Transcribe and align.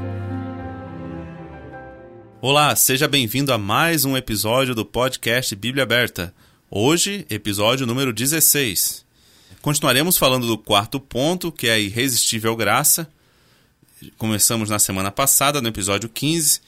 Olá, 2.39 2.73
seja 2.73 3.05
bem-vindo 3.05 3.51
a 3.51 3.57
mais 3.57 4.05
um 4.05 4.15
episódio 4.15 4.73
do 4.73 4.85
podcast 4.85 5.53
Bíblia 5.57 5.83
Aberta. 5.83 6.33
Hoje, 6.69 7.25
episódio 7.29 7.85
número 7.85 8.13
16. 8.13 9.05
Continuaremos 9.61 10.17
falando 10.17 10.47
do 10.47 10.57
quarto 10.57 11.01
ponto, 11.01 11.51
que 11.51 11.67
é 11.67 11.73
a 11.73 11.79
irresistível 11.79 12.55
graça. 12.55 13.09
Começamos 14.17 14.69
na 14.69 14.79
semana 14.79 15.11
passada, 15.11 15.61
no 15.61 15.67
episódio 15.67 16.09
15. 16.09 16.59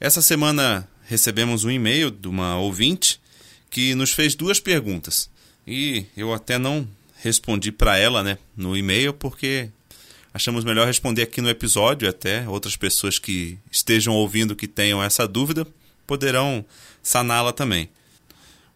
Essa 0.00 0.22
semana 0.22 0.88
recebemos 1.06 1.64
um 1.64 1.70
e-mail 1.70 2.10
de 2.10 2.26
uma 2.26 2.58
ouvinte 2.58 3.20
que 3.68 3.94
nos 3.94 4.12
fez 4.12 4.34
duas 4.34 4.60
perguntas. 4.60 5.28
E 5.66 6.06
eu 6.16 6.32
até 6.32 6.58
não 6.58 6.88
respondi 7.16 7.70
para 7.70 7.98
ela 7.98 8.22
né, 8.22 8.38
no 8.56 8.74
e-mail, 8.74 9.12
porque 9.12 9.68
achamos 10.32 10.64
melhor 10.64 10.86
responder 10.86 11.22
aqui 11.22 11.42
no 11.42 11.50
episódio. 11.50 12.08
Até 12.08 12.48
outras 12.48 12.76
pessoas 12.76 13.18
que 13.18 13.58
estejam 13.70 14.14
ouvindo 14.14 14.56
que 14.56 14.66
tenham 14.66 15.02
essa 15.02 15.28
dúvida 15.28 15.66
poderão 16.06 16.64
saná-la 17.02 17.52
também. 17.52 17.90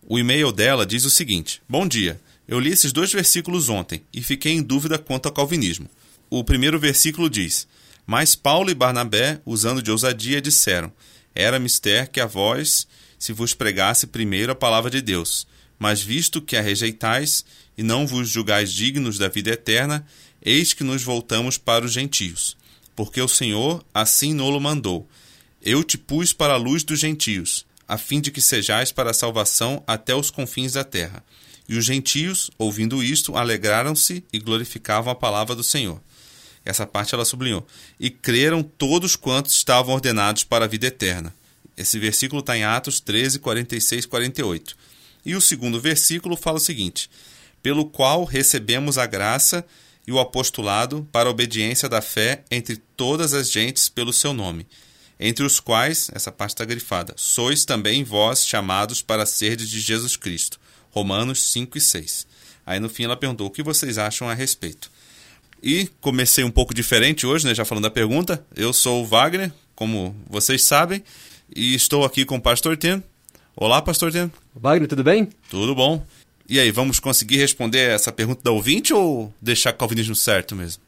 O 0.07 0.19
e-mail 0.19 0.53
dela 0.53 0.85
diz 0.85 1.07
o 1.07 1.11
seguinte: 1.11 1.63
Bom 1.67 1.89
dia. 1.89 2.21
Eu 2.47 2.59
li 2.59 2.71
esses 2.71 2.93
dois 2.93 3.13
versículos 3.13 3.69
ontem 3.69 4.03
e 4.13 4.23
fiquei 4.23 4.53
em 4.53 4.63
dúvida 4.63 4.99
quanto 4.99 5.27
ao 5.27 5.33
calvinismo. 5.33 5.89
O 6.31 6.45
primeiro 6.45 6.79
versículo 6.79 7.31
diz: 7.31 7.67
Mas 8.07 8.35
Paulo 8.35 8.71
e 8.71 8.75
Barnabé, 8.75 9.41
usando 9.47 9.83
de 9.83 9.91
ousadia, 9.91 10.41
disseram: 10.41 10.93
Era 11.35 11.59
mister 11.59 12.11
que 12.11 12.21
a 12.21 12.27
vós 12.27 12.87
se 13.19 13.33
vos 13.33 13.55
pregasse 13.55 14.07
primeiro 14.07 14.53
a 14.53 14.55
palavra 14.55 14.91
de 14.91 15.01
Deus. 15.01 15.47
Mas 15.79 16.03
visto 16.03 16.43
que 16.43 16.57
a 16.57 16.61
rejeitais 16.61 17.45
e 17.77 17.83
não 17.83 18.07
vos 18.07 18.29
julgais 18.29 18.73
dignos 18.73 19.17
da 19.17 19.29
vida 19.29 19.51
eterna, 19.51 20.05
eis 20.43 20.73
que 20.73 20.85
nos 20.85 21.03
voltamos 21.03 21.57
para 21.57 21.85
os 21.85 21.93
gentios. 21.93 22.57
Porque 22.95 23.21
o 23.21 23.29
Senhor 23.29 23.85
assim 23.95 24.35
nolo 24.35 24.61
mandou: 24.61 25.09
Eu 25.63 25.83
te 25.83 25.97
pus 25.97 26.33
para 26.33 26.55
a 26.55 26.59
luz 26.59 26.85
dos 26.85 27.01
gentios, 27.01 27.65
a 27.87 27.97
fim 27.97 28.21
de 28.21 28.31
que 28.31 28.41
sejais 28.41 28.93
para 28.93 29.13
a 29.13 29.15
salvação 29.15 29.83
até 29.87 30.15
os 30.15 30.31
confins 30.31 30.73
da 30.73 30.85
terra. 30.85 31.25
E 31.69 31.77
os 31.77 31.85
gentios, 31.85 32.51
ouvindo 32.59 33.03
isto, 33.03 33.37
alegraram-se 33.37 34.25
e 34.33 34.39
glorificavam 34.39 35.13
a 35.13 35.17
palavra 35.17 35.55
do 35.55 35.63
Senhor. 35.63 36.01
Essa 36.69 36.87
parte 36.87 37.15
ela 37.15 37.25
sublinhou. 37.25 37.67
E 37.99 38.11
creram 38.11 38.63
todos 38.63 39.17
quantos 39.17 39.55
estavam 39.55 39.95
ordenados 39.95 40.45
para 40.45 40.67
a 40.67 40.69
vida 40.69 40.87
eterna. 40.87 41.35
Esse 41.75 41.99
versículo 41.99 42.41
está 42.41 42.59
em 42.59 42.63
Atos 42.63 43.01
13, 43.01 43.39
46 43.39 44.05
48. 44.05 44.77
E 45.25 45.35
o 45.35 45.41
segundo 45.41 45.81
versículo 45.81 46.37
fala 46.37 46.59
o 46.59 46.61
seguinte: 46.61 47.09
Pelo 47.63 47.87
qual 47.87 48.25
recebemos 48.25 48.99
a 48.99 49.07
graça 49.07 49.65
e 50.07 50.13
o 50.13 50.19
apostolado 50.19 51.09
para 51.11 51.29
a 51.29 51.33
obediência 51.33 51.89
da 51.89 52.03
fé 52.03 52.45
entre 52.51 52.77
todas 52.77 53.33
as 53.33 53.51
gentes 53.51 53.89
pelo 53.89 54.13
seu 54.13 54.35
nome, 54.35 54.67
entre 55.19 55.45
os 55.45 55.61
quais, 55.61 56.11
essa 56.13 56.31
parte 56.31 56.51
está 56.51 56.67
grifada, 56.67 57.15
sois 57.17 57.65
também 57.65 58.05
vós 58.05 58.47
chamados 58.47 59.01
para 59.01 59.25
serdes 59.25 59.71
de 59.71 59.81
Jesus 59.81 60.17
Cristo 60.17 60.61
Romanos 60.91 61.43
5 61.53 61.79
e 61.79 61.81
6. 61.81 62.27
Aí 62.67 62.81
no 62.81 62.89
fim 62.89 63.05
ela 63.05 63.17
perguntou 63.17 63.47
o 63.47 63.51
que 63.51 63.63
vocês 63.63 63.97
acham 63.99 64.29
a 64.29 64.35
respeito. 64.35 64.91
E 65.63 65.89
comecei 66.01 66.45
um 66.45 66.51
pouco 66.51 66.73
diferente 66.73 67.27
hoje, 67.27 67.47
né, 67.47 67.55
já 67.55 67.65
falando 67.65 67.85
da 67.85 67.91
pergunta. 67.91 68.45
Eu 68.55 68.73
sou 68.73 69.03
o 69.03 69.07
Wagner, 69.07 69.53
como 69.75 70.15
vocês 70.29 70.63
sabem, 70.63 71.03
e 71.55 71.75
estou 71.75 72.05
aqui 72.05 72.25
com 72.25 72.37
o 72.37 72.41
Pastor 72.41 72.77
Tem. 72.77 73.03
Olá, 73.57 73.83
Pastor 73.83 74.13
Tem. 74.13 74.31
Wagner, 74.55 74.89
tudo 74.89 75.03
bem? 75.03 75.29
Tudo 75.51 75.75
bom. 75.75 76.05
E 76.49 76.59
aí, 76.59 76.71
vamos 76.71 76.99
conseguir 76.99 77.37
responder 77.37 77.91
essa 77.91 78.11
pergunta 78.11 78.41
da 78.43 78.51
ouvinte 78.51 78.95
ou 78.95 79.33
deixar 79.41 79.75
o 79.75 79.77
calvinismo 79.77 80.15
certo 80.15 80.57
mesmo? 80.57 80.83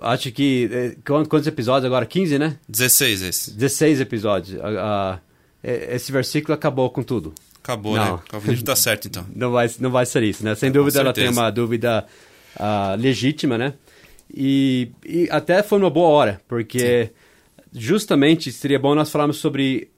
Acho 0.00 0.30
que. 0.30 0.68
Eh, 0.70 0.96
quantos 1.04 1.46
episódios 1.46 1.84
agora? 1.84 2.06
15, 2.06 2.38
né? 2.38 2.56
16 2.68 3.22
esse. 3.22 3.50
16 3.50 4.00
episódios. 4.00 4.60
Uh, 4.60 5.18
esse 5.62 6.12
versículo 6.12 6.54
acabou 6.54 6.88
com 6.90 7.02
tudo. 7.02 7.34
Acabou, 7.62 7.94
né? 7.94 8.04
não. 8.04 8.16
né? 8.16 8.22
O 8.24 8.30
calvinismo 8.30 8.62
está 8.62 8.76
certo, 8.76 9.08
então. 9.08 9.26
Não 9.34 9.50
vai, 9.50 9.70
não 9.80 9.90
vai 9.90 10.06
ser 10.06 10.22
isso, 10.22 10.44
né? 10.44 10.54
Sem 10.54 10.68
é, 10.68 10.72
dúvida 10.72 11.00
ela 11.00 11.12
tem 11.12 11.28
uma 11.28 11.50
dúvida 11.50 12.06
uh, 12.56 12.96
legítima, 12.96 13.58
né? 13.58 13.74
E, 14.32 14.92
e, 15.04 15.28
até 15.30 15.62
foi 15.62 15.78
uma 15.78 15.90
boa 15.90 16.08
hora, 16.08 16.40
porque 16.46 17.06
Sim. 17.06 17.10
justamente 17.72 18.52
seria 18.52 18.78
bom 18.78 18.94
nós 18.94 19.10
falarmos 19.10 19.38
sobre 19.38 19.90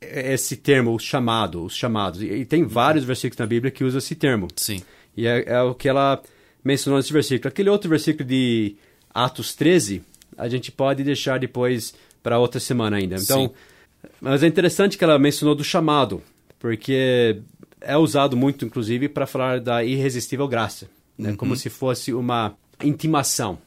esse 0.00 0.56
termo, 0.56 0.94
o 0.94 0.98
chamado, 0.98 1.64
os 1.64 1.74
chamados. 1.74 2.22
E, 2.22 2.26
e 2.26 2.44
tem 2.44 2.64
vários 2.64 3.04
versículos 3.04 3.38
na 3.38 3.46
Bíblia 3.46 3.70
que 3.70 3.84
usam 3.84 3.98
esse 3.98 4.14
termo. 4.14 4.48
Sim. 4.56 4.82
E 5.16 5.26
é, 5.26 5.44
é 5.46 5.62
o 5.62 5.74
que 5.74 5.88
ela 5.88 6.22
mencionou 6.62 6.98
nesse 6.98 7.12
versículo. 7.12 7.48
Aquele 7.48 7.70
outro 7.70 7.88
versículo 7.88 8.28
de 8.28 8.76
Atos 9.12 9.54
13, 9.54 10.02
a 10.36 10.48
gente 10.48 10.70
pode 10.70 11.02
deixar 11.02 11.38
depois 11.38 11.94
para 12.22 12.38
outra 12.38 12.60
semana 12.60 12.96
ainda. 12.96 13.16
Então, 13.16 13.48
Sim. 13.48 14.10
mas 14.20 14.42
é 14.42 14.46
interessante 14.46 14.96
que 14.98 15.04
ela 15.04 15.18
mencionou 15.18 15.54
do 15.54 15.64
chamado 15.64 16.22
porque 16.60 17.40
é 17.80 17.96
usado 17.96 18.36
muito, 18.36 18.64
inclusive, 18.64 19.08
para 19.08 19.26
falar 19.26 19.58
da 19.58 19.82
irresistível 19.82 20.46
graça, 20.46 20.88
né? 21.18 21.30
Uhum. 21.30 21.36
como 21.36 21.56
se 21.56 21.70
fosse 21.70 22.12
uma 22.12 22.54
intimação. 22.84 23.58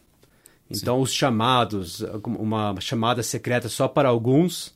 Então, 0.82 0.98
Sim. 0.98 1.04
os 1.04 1.14
chamados, 1.14 2.04
uma 2.26 2.76
chamada 2.80 3.22
secreta 3.24 3.70
só 3.70 3.88
para 3.88 4.10
alguns, 4.10 4.74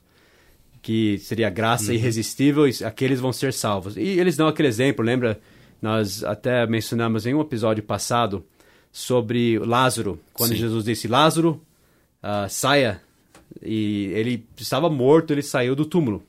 que 0.81 1.17
seria 1.19 1.49
graça 1.49 1.91
uhum. 1.91 1.97
irresistível, 1.97 2.65
aqueles 2.85 3.19
vão 3.19 3.33
ser 3.33 3.53
salvos. 3.53 3.97
E 3.97 4.01
eles 4.01 4.37
dão 4.37 4.47
aquele 4.47 4.67
exemplo, 4.67 5.03
lembra? 5.03 5.39
Nós 5.81 6.23
até 6.23 6.65
mencionamos 6.65 7.25
em 7.25 7.33
um 7.33 7.41
episódio 7.41 7.83
passado 7.83 8.43
sobre 8.91 9.59
Lázaro, 9.59 10.19
quando 10.33 10.51
Sim. 10.51 10.57
Jesus 10.57 10.85
disse: 10.85 11.07
Lázaro, 11.07 11.61
uh, 12.23 12.49
saia. 12.49 13.01
E 13.61 14.11
ele 14.13 14.45
estava 14.57 14.89
morto, 14.89 15.31
ele 15.31 15.41
saiu 15.41 15.75
do 15.75 15.85
túmulo 15.85 16.23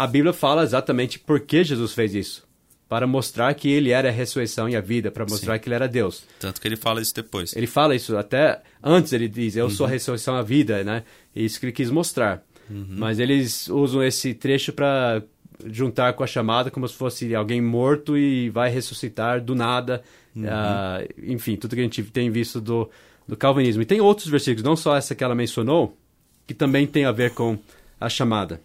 a 0.00 0.06
Bíblia 0.06 0.32
fala 0.32 0.62
exatamente 0.62 1.18
por 1.18 1.40
que 1.40 1.62
Jesus 1.62 1.92
fez 1.92 2.14
isso. 2.14 2.48
Para 2.90 3.06
mostrar 3.06 3.54
que 3.54 3.70
ele 3.70 3.90
era 3.90 4.08
a 4.08 4.12
ressurreição 4.12 4.68
e 4.68 4.74
a 4.74 4.80
vida, 4.80 5.12
para 5.12 5.24
mostrar 5.24 5.54
Sim. 5.54 5.60
que 5.60 5.68
ele 5.68 5.76
era 5.76 5.86
Deus. 5.86 6.24
Tanto 6.40 6.60
que 6.60 6.66
ele 6.66 6.76
fala 6.76 7.00
isso 7.00 7.14
depois. 7.14 7.54
Ele 7.54 7.68
fala 7.68 7.94
isso 7.94 8.16
até 8.16 8.60
antes, 8.82 9.12
ele 9.12 9.28
diz: 9.28 9.54
Eu 9.54 9.66
uhum. 9.66 9.70
sou 9.70 9.86
a 9.86 9.88
ressurreição 9.88 10.36
e 10.36 10.38
a 10.40 10.42
vida, 10.42 10.82
né? 10.82 11.04
Isso 11.34 11.60
que 11.60 11.66
ele 11.66 11.72
quis 11.72 11.88
mostrar. 11.88 12.42
Uhum. 12.68 12.96
Mas 12.98 13.20
eles 13.20 13.68
usam 13.68 14.02
esse 14.02 14.34
trecho 14.34 14.72
para 14.72 15.22
juntar 15.66 16.14
com 16.14 16.24
a 16.24 16.26
chamada 16.26 16.68
como 16.68 16.88
se 16.88 16.94
fosse 16.94 17.32
alguém 17.32 17.60
morto 17.60 18.18
e 18.18 18.50
vai 18.50 18.68
ressuscitar 18.70 19.40
do 19.40 19.54
nada. 19.54 20.02
Uhum. 20.34 20.44
Uh, 20.44 21.32
enfim, 21.32 21.54
tudo 21.54 21.76
que 21.76 21.80
a 21.80 21.84
gente 21.84 22.02
tem 22.02 22.28
visto 22.28 22.60
do, 22.60 22.90
do 23.26 23.36
calvinismo. 23.36 23.82
E 23.82 23.86
tem 23.86 24.00
outros 24.00 24.26
versículos, 24.26 24.64
não 24.64 24.74
só 24.74 24.96
essa 24.96 25.14
que 25.14 25.22
ela 25.22 25.36
mencionou, 25.36 25.96
que 26.44 26.54
também 26.54 26.88
tem 26.88 27.04
a 27.04 27.12
ver 27.12 27.30
com 27.30 27.56
a 28.00 28.08
chamada. 28.08 28.60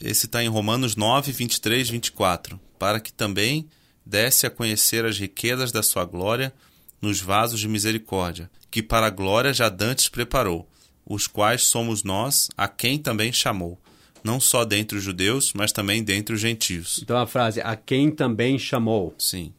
Esse 0.00 0.26
está 0.26 0.42
em 0.42 0.48
Romanos 0.48 0.96
9, 0.96 1.30
23, 1.32 1.88
24. 1.88 2.60
Para 2.78 3.00
que 3.00 3.12
também 3.12 3.68
desse 4.04 4.46
a 4.46 4.50
conhecer 4.50 5.04
as 5.04 5.18
riquezas 5.18 5.72
da 5.72 5.82
sua 5.82 6.04
glória 6.04 6.52
nos 7.00 7.20
vasos 7.20 7.60
de 7.60 7.68
misericórdia, 7.68 8.50
que 8.70 8.82
para 8.82 9.06
a 9.06 9.10
glória 9.10 9.52
já 9.52 9.68
dantes 9.68 10.08
preparou, 10.08 10.68
os 11.06 11.26
quais 11.26 11.62
somos 11.64 12.02
nós, 12.02 12.48
a 12.56 12.66
quem 12.66 12.98
também 12.98 13.32
chamou, 13.32 13.78
não 14.22 14.40
só 14.40 14.64
dentre 14.64 14.96
os 14.96 15.04
judeus, 15.04 15.52
mas 15.52 15.70
também 15.70 16.02
dentre 16.02 16.34
os 16.34 16.40
gentios. 16.40 17.00
Então 17.02 17.18
a 17.18 17.26
frase, 17.26 17.60
a 17.60 17.76
quem 17.76 18.10
também 18.10 18.58
chamou. 18.58 19.14
Sim. 19.18 19.52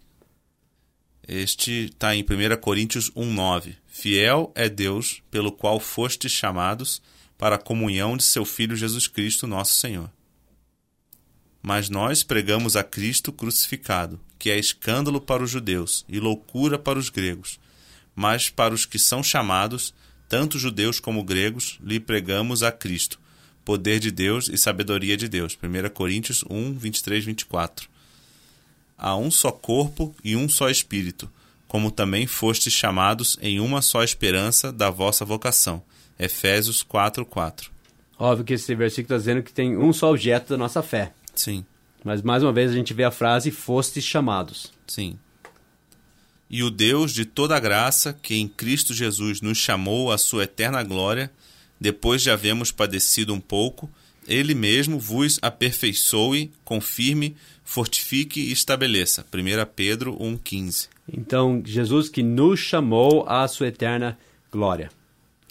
Este 1.27 1.85
está 1.85 2.15
em 2.15 2.23
1 2.23 2.59
Coríntios 2.61 3.11
1,9. 3.11 3.75
Fiel 3.87 4.51
é 4.55 4.67
Deus, 4.67 5.21
pelo 5.31 5.51
qual 5.51 5.79
fostes 5.79 6.31
chamados 6.31 7.01
para 7.37 7.55
a 7.55 7.59
comunhão 7.59 8.17
de 8.17 8.23
seu 8.23 8.45
Filho 8.45 8.75
Jesus 8.75 9.07
Cristo, 9.07 9.47
nosso 9.47 9.73
Senhor. 9.73 10.09
Mas 11.67 11.89
nós 11.89 12.21
pregamos 12.21 12.75
a 12.75 12.83
Cristo 12.83 13.31
crucificado, 13.31 14.19
que 14.37 14.51
é 14.51 14.59
escândalo 14.59 15.19
para 15.19 15.41
os 15.41 15.49
judeus 15.49 16.05
e 16.07 16.19
loucura 16.19 16.77
para 16.77 16.99
os 16.99 17.09
gregos. 17.09 17.59
Mas 18.15 18.51
para 18.51 18.71
os 18.71 18.85
que 18.85 18.99
são 18.99 19.23
chamados, 19.23 19.91
tanto 20.29 20.59
judeus 20.59 20.99
como 20.99 21.23
gregos, 21.23 21.79
lhe 21.83 21.99
pregamos 21.99 22.61
a 22.61 22.71
Cristo, 22.71 23.19
poder 23.65 23.99
de 23.99 24.11
Deus 24.11 24.47
e 24.47 24.59
sabedoria 24.59 25.17
de 25.17 25.27
Deus. 25.27 25.57
1 25.57 25.89
Coríntios 25.89 26.45
1, 26.47 26.75
23, 26.75 27.25
24. 27.25 27.89
Há 28.95 29.17
um 29.17 29.31
só 29.31 29.51
corpo 29.51 30.15
e 30.23 30.35
um 30.35 30.47
só 30.47 30.69
espírito, 30.69 31.27
como 31.67 31.89
também 31.89 32.27
fostes 32.27 32.73
chamados 32.73 33.39
em 33.41 33.59
uma 33.59 33.81
só 33.81 34.03
esperança 34.03 34.71
da 34.71 34.91
vossa 34.91 35.25
vocação. 35.25 35.81
Efésios 36.19 36.83
4, 36.83 37.25
4. 37.25 37.71
Óbvio 38.19 38.45
que 38.45 38.53
esse 38.53 38.75
versículo 38.75 39.15
está 39.15 39.17
dizendo 39.17 39.41
que 39.41 39.51
tem 39.51 39.75
um 39.75 39.91
só 39.91 40.11
objeto 40.11 40.49
da 40.49 40.57
nossa 40.57 40.83
fé. 40.83 41.11
Sim. 41.35 41.65
Mas 42.03 42.21
mais 42.21 42.43
uma 42.43 42.53
vez 42.53 42.71
a 42.71 42.73
gente 42.73 42.93
vê 42.93 43.03
a 43.03 43.11
frase 43.11 43.51
fostes 43.51 44.03
chamados. 44.03 44.71
Sim. 44.87 45.17
E 46.49 46.63
o 46.63 46.69
Deus 46.69 47.11
de 47.11 47.25
toda 47.25 47.59
graça, 47.59 48.13
que 48.13 48.35
em 48.35 48.47
Cristo 48.47 48.93
Jesus 48.93 49.41
nos 49.41 49.57
chamou 49.57 50.11
à 50.11 50.17
sua 50.17 50.43
eterna 50.43 50.83
glória, 50.83 51.31
depois 51.79 52.21
de 52.21 52.29
havermos 52.29 52.71
padecido 52.71 53.33
um 53.33 53.39
pouco, 53.39 53.89
ele 54.27 54.53
mesmo 54.53 54.99
vos 54.99 55.39
aperfeiçoe, 55.41 56.51
confirme, 56.63 57.35
fortifique 57.63 58.39
e 58.39 58.51
estabeleça. 58.51 59.25
1 59.33 59.73
Pedro 59.75 60.15
1,15. 60.17 60.87
Então, 61.11 61.61
Jesus 61.65 62.09
que 62.09 62.23
nos 62.23 62.59
chamou 62.59 63.27
à 63.27 63.47
sua 63.47 63.67
eterna 63.67 64.17
glória. 64.51 64.91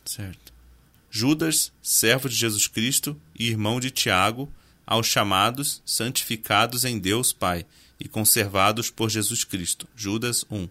Certo. 0.05 0.53
Judas, 1.11 1.73
servo 1.81 2.29
de 2.29 2.35
Jesus 2.35 2.67
Cristo 2.67 3.17
e 3.39 3.49
irmão 3.49 3.79
de 3.79 3.91
Tiago, 3.91 4.51
aos 4.87 5.07
chamados, 5.07 5.83
santificados 5.85 6.85
em 6.85 6.99
Deus 6.99 7.33
Pai 7.33 7.65
e 7.99 8.09
conservados 8.09 8.91
por 8.91 9.09
Jesus 9.11 9.45
Cristo. 9.45 9.89
Judas 9.95 10.45
1. 10.51 10.69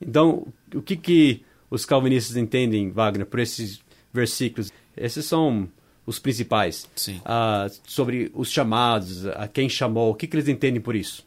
Então, 0.00 0.46
o 0.74 0.80
que, 0.80 0.96
que 0.96 1.42
os 1.70 1.84
calvinistas 1.84 2.36
entendem, 2.36 2.90
Wagner, 2.90 3.26
por 3.26 3.38
esses 3.38 3.80
versículos? 4.12 4.72
Esses 4.96 5.24
são 5.24 5.68
os 6.06 6.18
principais. 6.18 6.88
Sim. 6.96 7.20
Ah, 7.24 7.70
sobre 7.86 8.30
os 8.34 8.50
chamados, 8.50 9.26
a 9.26 9.46
quem 9.46 9.68
chamou, 9.68 10.10
o 10.10 10.14
que, 10.14 10.26
que 10.26 10.36
eles 10.36 10.48
entendem 10.48 10.80
por 10.80 10.96
isso? 10.96 11.24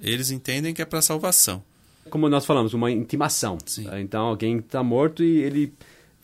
Eles 0.00 0.30
entendem 0.30 0.74
que 0.74 0.82
é 0.82 0.84
para 0.84 1.00
salvação. 1.00 1.62
Como 2.10 2.28
nós 2.28 2.44
falamos, 2.44 2.74
uma 2.74 2.90
intimação. 2.90 3.58
Sim. 3.64 3.88
Então, 4.00 4.26
alguém 4.26 4.58
está 4.58 4.82
morto 4.82 5.22
e 5.22 5.38
ele 5.38 5.72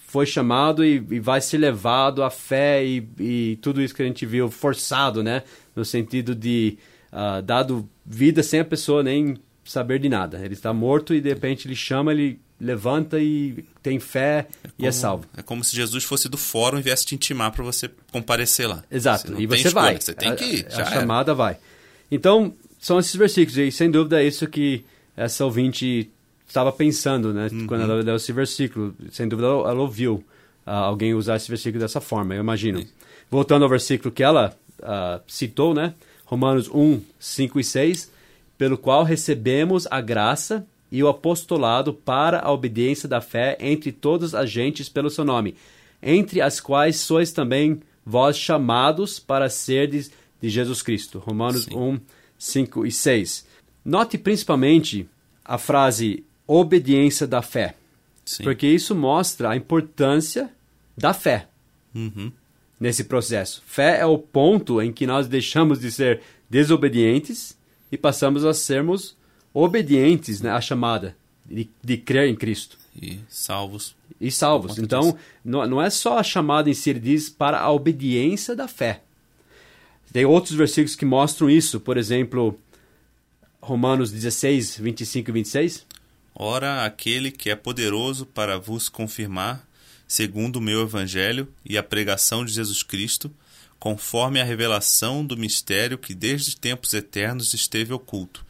foi 0.09 0.25
chamado 0.25 0.83
e, 0.83 1.05
e, 1.11 1.21
vai 1.21 1.39
ser 1.39 1.59
levado 1.59 2.23
à 2.23 2.31
fé 2.31 2.83
e, 2.83 3.07
e, 3.21 3.59
tudo 3.61 3.83
isso 3.83 3.95
que 3.95 4.03
a 4.03 4.07
gente 4.07 4.25
viu 4.25 4.51
forçado, 4.51 5.23
né? 5.23 5.43
No 5.77 5.85
sentido 5.85 6.35
de 6.35 6.79
uh, 7.13 7.43
dado 7.43 7.87
vida 8.07 8.43
sem 8.43 8.61
a 8.61 8.65
pessoa 8.65 9.03
nem 9.03 9.37
saber 9.63 9.99
de 9.99 10.09
nada. 10.09 10.43
Ele 10.43 10.55
está 10.55 10.73
morto 10.73 11.13
e 11.15 11.21
de 11.21 11.29
repente 11.29 11.69
ele 11.69 11.77
chama, 11.77 12.11
ele 12.11 12.41
levanta 12.59 13.21
e 13.21 13.63
tem 13.83 14.01
fé 14.01 14.47
é 14.65 14.69
como, 14.69 14.75
e 14.79 14.87
é 14.87 14.93
salvo. 14.93 15.27
É 15.37 15.43
como 15.43 15.63
se 15.63 15.77
Jesus 15.77 16.05
fosse 16.05 16.27
do 16.27 16.39
fórum 16.39 16.79
e 16.79 16.83
viesse 16.83 17.05
te 17.05 17.15
intimar 17.15 17.53
para 17.53 17.63
você 17.63 17.91
comparecer 18.11 18.67
lá. 18.67 18.83
Exato. 18.91 19.35
Você 19.35 19.43
e 19.43 19.47
você 19.47 19.69
escolha, 19.69 19.85
vai. 19.85 20.01
Você 20.01 20.15
tem 20.15 20.35
que 20.35 20.45
ir. 20.45 20.67
A, 20.73 20.83
a 20.85 20.85
chamada 20.87 21.35
vai. 21.35 21.59
Então, 22.11 22.55
são 22.81 22.99
esses 22.99 23.15
versículos 23.15 23.59
e 23.59 23.71
sem 23.71 23.91
dúvida 23.91 24.23
é 24.23 24.27
isso 24.27 24.47
que 24.47 24.87
essa 25.15 25.45
ouvinte 25.45 26.11
estava 26.49 26.73
pensando, 26.73 27.33
né? 27.33 27.49
Uhum. 27.53 27.67
Quando 27.67 27.83
ela 27.83 27.95
leu 27.95 28.17
esse 28.17 28.33
versículo. 28.33 28.95
Sem 29.11 29.29
dúvida, 29.29 29.49
ela, 29.49 29.71
ela 29.71 29.81
ouviu 29.81 30.15
uh, 30.67 30.71
alguém 30.71 31.15
usar 31.15 31.37
esse 31.37 31.49
versículo 31.49 31.81
dessa 31.81 32.01
forma, 32.01 32.35
eu 32.35 32.41
imagino. 32.41 32.81
Sim. 32.81 32.89
Voltando 33.31 33.63
ao 33.63 33.69
versículo 33.69 34.11
que 34.11 34.23
ela 34.23 34.57
uh, 34.81 35.23
citou, 35.27 35.75
né? 35.75 35.95
Romanos 36.25 36.69
1, 36.73 37.01
5 37.19 37.61
e 37.61 37.65
6. 37.65 38.11
Pelo 38.57 38.77
qual 38.77 39.05
recebemos 39.05 39.87
a 39.91 40.01
graça 40.01 40.67
e 40.91 41.03
o 41.03 41.09
apostolado 41.09 41.93
para 41.93 42.41
a 42.41 42.51
obediência 42.51 43.09
da 43.09 43.21
fé 43.21 43.57
entre 43.61 43.93
todas 43.93 44.35
as 44.35 44.51
gentes 44.51 44.89
pelo 44.89 45.11
seu 45.11 45.25
nome, 45.25 45.55
entre 46.03 46.41
as 46.41 46.61
quais 46.61 46.97
sois 46.97 47.31
também 47.31 47.81
vós 48.05 48.37
chamados 48.37 49.19
para 49.19 49.51
serdes 49.51 50.11
de 50.41 50.49
Jesus 50.49 50.83
Cristo. 50.83 51.19
Romanos 51.19 51.65
Sim. 51.65 51.77
1, 51.77 52.01
5 52.39 52.87
e 52.87 52.91
6. 52.91 53.47
Note 53.85 54.17
principalmente 54.17 55.07
a 55.45 55.59
frase 55.59 56.25
obediência 56.49 57.27
da 57.27 57.43
fé. 57.43 57.77
Sim. 58.25 58.43
Porque 58.43 58.67
isso 58.67 58.95
mostra 58.95 59.51
a 59.51 59.57
importância 59.57 60.51
da 60.97 61.15
fé 61.15 61.47
uhum. 61.95 62.33
nesse 62.81 63.05
processo. 63.05 63.63
Fé 63.67 64.01
é 64.01 64.07
o 64.07 64.19
ponto 64.19 64.83
em 64.83 64.93
que 64.93 65.07
nós 65.07 65.29
deixamos 65.29 65.79
de 65.79 65.93
ser 65.93 66.21
desobedientes 66.51 67.57
e 67.93 67.97
passamos 67.97 68.45
a 68.45 68.53
sermos 68.53 69.17
obedientes 69.53 70.41
né, 70.41 70.51
à 70.51 70.61
chamada 70.61 71.17
de, 71.45 71.69
de 71.83 71.97
crer 71.97 72.29
em 72.29 72.35
Cristo. 72.35 72.79
E 73.01 73.21
salvos. 73.29 73.95
E 74.21 74.31
salvos. 74.31 74.79
Então, 74.79 75.17
não, 75.45 75.67
não 75.67 75.83
é 75.83 75.89
só 75.89 76.19
a 76.19 76.23
chamada 76.23 76.69
em 76.69 76.75
si, 76.75 76.91
ele 76.91 77.01
diz 77.01 77.31
para 77.31 77.61
a 77.61 77.71
obediência 77.71 78.57
da 78.57 78.67
fé. 78.67 79.03
Tem 80.13 80.25
outros 80.25 80.55
versículos 80.55 80.97
que 80.97 81.05
mostram 81.05 81.49
isso. 81.51 81.79
Por 81.79 81.97
exemplo, 81.97 82.59
Romanos 83.61 84.11
16, 84.11 84.79
25 84.79 85.31
e 85.31 85.33
26. 85.33 85.87
Ora, 86.41 86.85
aquele 86.85 87.33
que 87.33 87.51
é 87.51 87.57
poderoso 87.57 88.25
para 88.25 88.61
vos 88.61 88.89
confirmar, 88.89 89.67
segundo 90.07 90.57
o 90.57 90.61
meu 90.61 90.83
evangelho 90.83 91.53
e 91.65 91.77
a 91.77 91.83
pregação 91.83 92.45
de 92.45 92.53
Jesus 92.53 92.85
Cristo, 92.85 93.29
conforme 93.77 94.41
a 94.41 94.45
revelação 94.45 95.27
do 95.27 95.37
mistério 95.37 95.99
que 95.99 96.15
desde 96.15 96.57
tempos 96.57 96.95
eternos 96.95 97.55
esteve 97.55 97.93
oculto, 97.93 98.47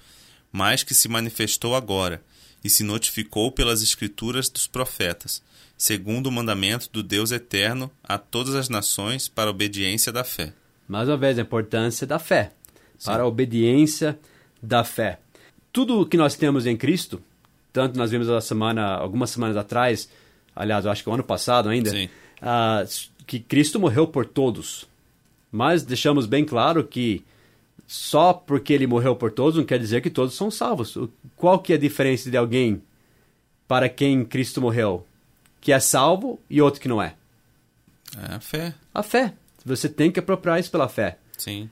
mas 0.53 0.83
que 0.83 0.93
se 0.93 1.09
manifestou 1.09 1.75
agora 1.75 2.23
e 2.63 2.69
se 2.69 2.85
notificou 2.85 3.51
pelas 3.51 3.81
escrituras 3.81 4.51
dos 4.51 4.67
profetas, 4.67 5.43
segundo 5.75 6.27
o 6.27 6.33
mandamento 6.33 6.91
do 6.93 7.03
Deus 7.03 7.33
eterno 7.33 7.91
a 8.05 8.19
todas 8.19 8.55
as 8.55 8.69
nações 8.69 9.29
para 9.29 9.49
a 9.49 9.53
obediência 9.53 10.13
da 10.13 10.25
fé. 10.25 10.53
Mais 10.87 11.09
uma 11.09 11.17
vez, 11.17 11.39
a 11.39 11.43
importância 11.43 12.07
da 12.07 12.19
fé, 12.19 12.53
Sim. 12.99 13.07
para 13.07 13.23
a 13.23 13.27
obediência 13.27 14.19
da 14.63 14.85
fé. 14.85 15.21
Tudo 15.73 16.03
o 16.03 16.07
que 16.07 16.19
nós 16.19 16.37
temos 16.37 16.67
em 16.67 16.77
Cristo 16.77 17.23
tanto 17.79 17.97
nós 17.97 18.11
vimos 18.11 18.29
a 18.29 18.41
semana, 18.41 18.97
algumas 18.97 19.31
semanas 19.31 19.57
atrás, 19.57 20.11
aliás, 20.55 20.85
eu 20.85 20.91
acho 20.91 21.05
que 21.05 21.09
o 21.09 21.13
ano 21.13 21.23
passado 21.23 21.69
ainda, 21.69 21.93
uh, 21.93 22.89
que 23.25 23.39
Cristo 23.39 23.79
morreu 23.79 24.05
por 24.05 24.27
todos. 24.27 24.85
Mas 25.53 25.85
deixamos 25.85 26.27
bem 26.27 26.45
claro 26.45 26.83
que 26.83 27.25
só 27.87 28.33
porque 28.33 28.73
ele 28.73 28.89
morreu 28.89 29.15
por 29.15 29.31
todos 29.31 29.57
não 29.57 29.65
quer 29.65 29.79
dizer 29.79 30.01
que 30.01 30.11
todos 30.11 30.35
são 30.35 30.51
salvos. 30.51 30.99
Qual 31.37 31.61
que 31.61 31.73
é 31.73 31.77
a 31.77 31.79
diferença 31.79 32.29
de 32.29 32.37
alguém 32.37 32.83
para 33.69 33.89
quem 33.89 34.25
Cristo 34.25 34.61
morreu? 34.61 35.07
Que 35.61 35.73
é 35.73 35.79
salvo 35.79 36.41
e 36.51 36.61
outro 36.61 36.81
que 36.81 36.89
não 36.89 37.01
é? 37.01 37.15
É 38.29 38.35
a 38.35 38.41
fé. 38.41 38.75
A 38.93 39.05
fé. 39.05 39.35
Você 39.65 39.89
tem 39.89 40.11
que 40.11 40.19
apropriar 40.19 40.59
isso 40.59 40.71
pela 40.73 40.89
fé. 40.89 41.17
Sim. 41.37 41.71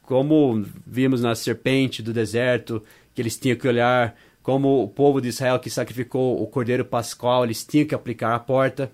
Como 0.00 0.64
vimos 0.86 1.20
na 1.20 1.34
serpente 1.34 2.02
do 2.02 2.10
deserto, 2.10 2.82
que 3.14 3.20
eles 3.20 3.36
tinham 3.36 3.56
que 3.58 3.68
olhar 3.68 4.16
como 4.42 4.82
o 4.82 4.88
povo 4.88 5.20
de 5.20 5.28
Israel 5.28 5.58
que 5.58 5.70
sacrificou 5.70 6.42
o 6.42 6.46
cordeiro 6.46 6.84
pascual, 6.84 7.44
eles 7.44 7.64
tinham 7.64 7.86
que 7.86 7.94
aplicar 7.94 8.34
a 8.34 8.40
porta. 8.40 8.90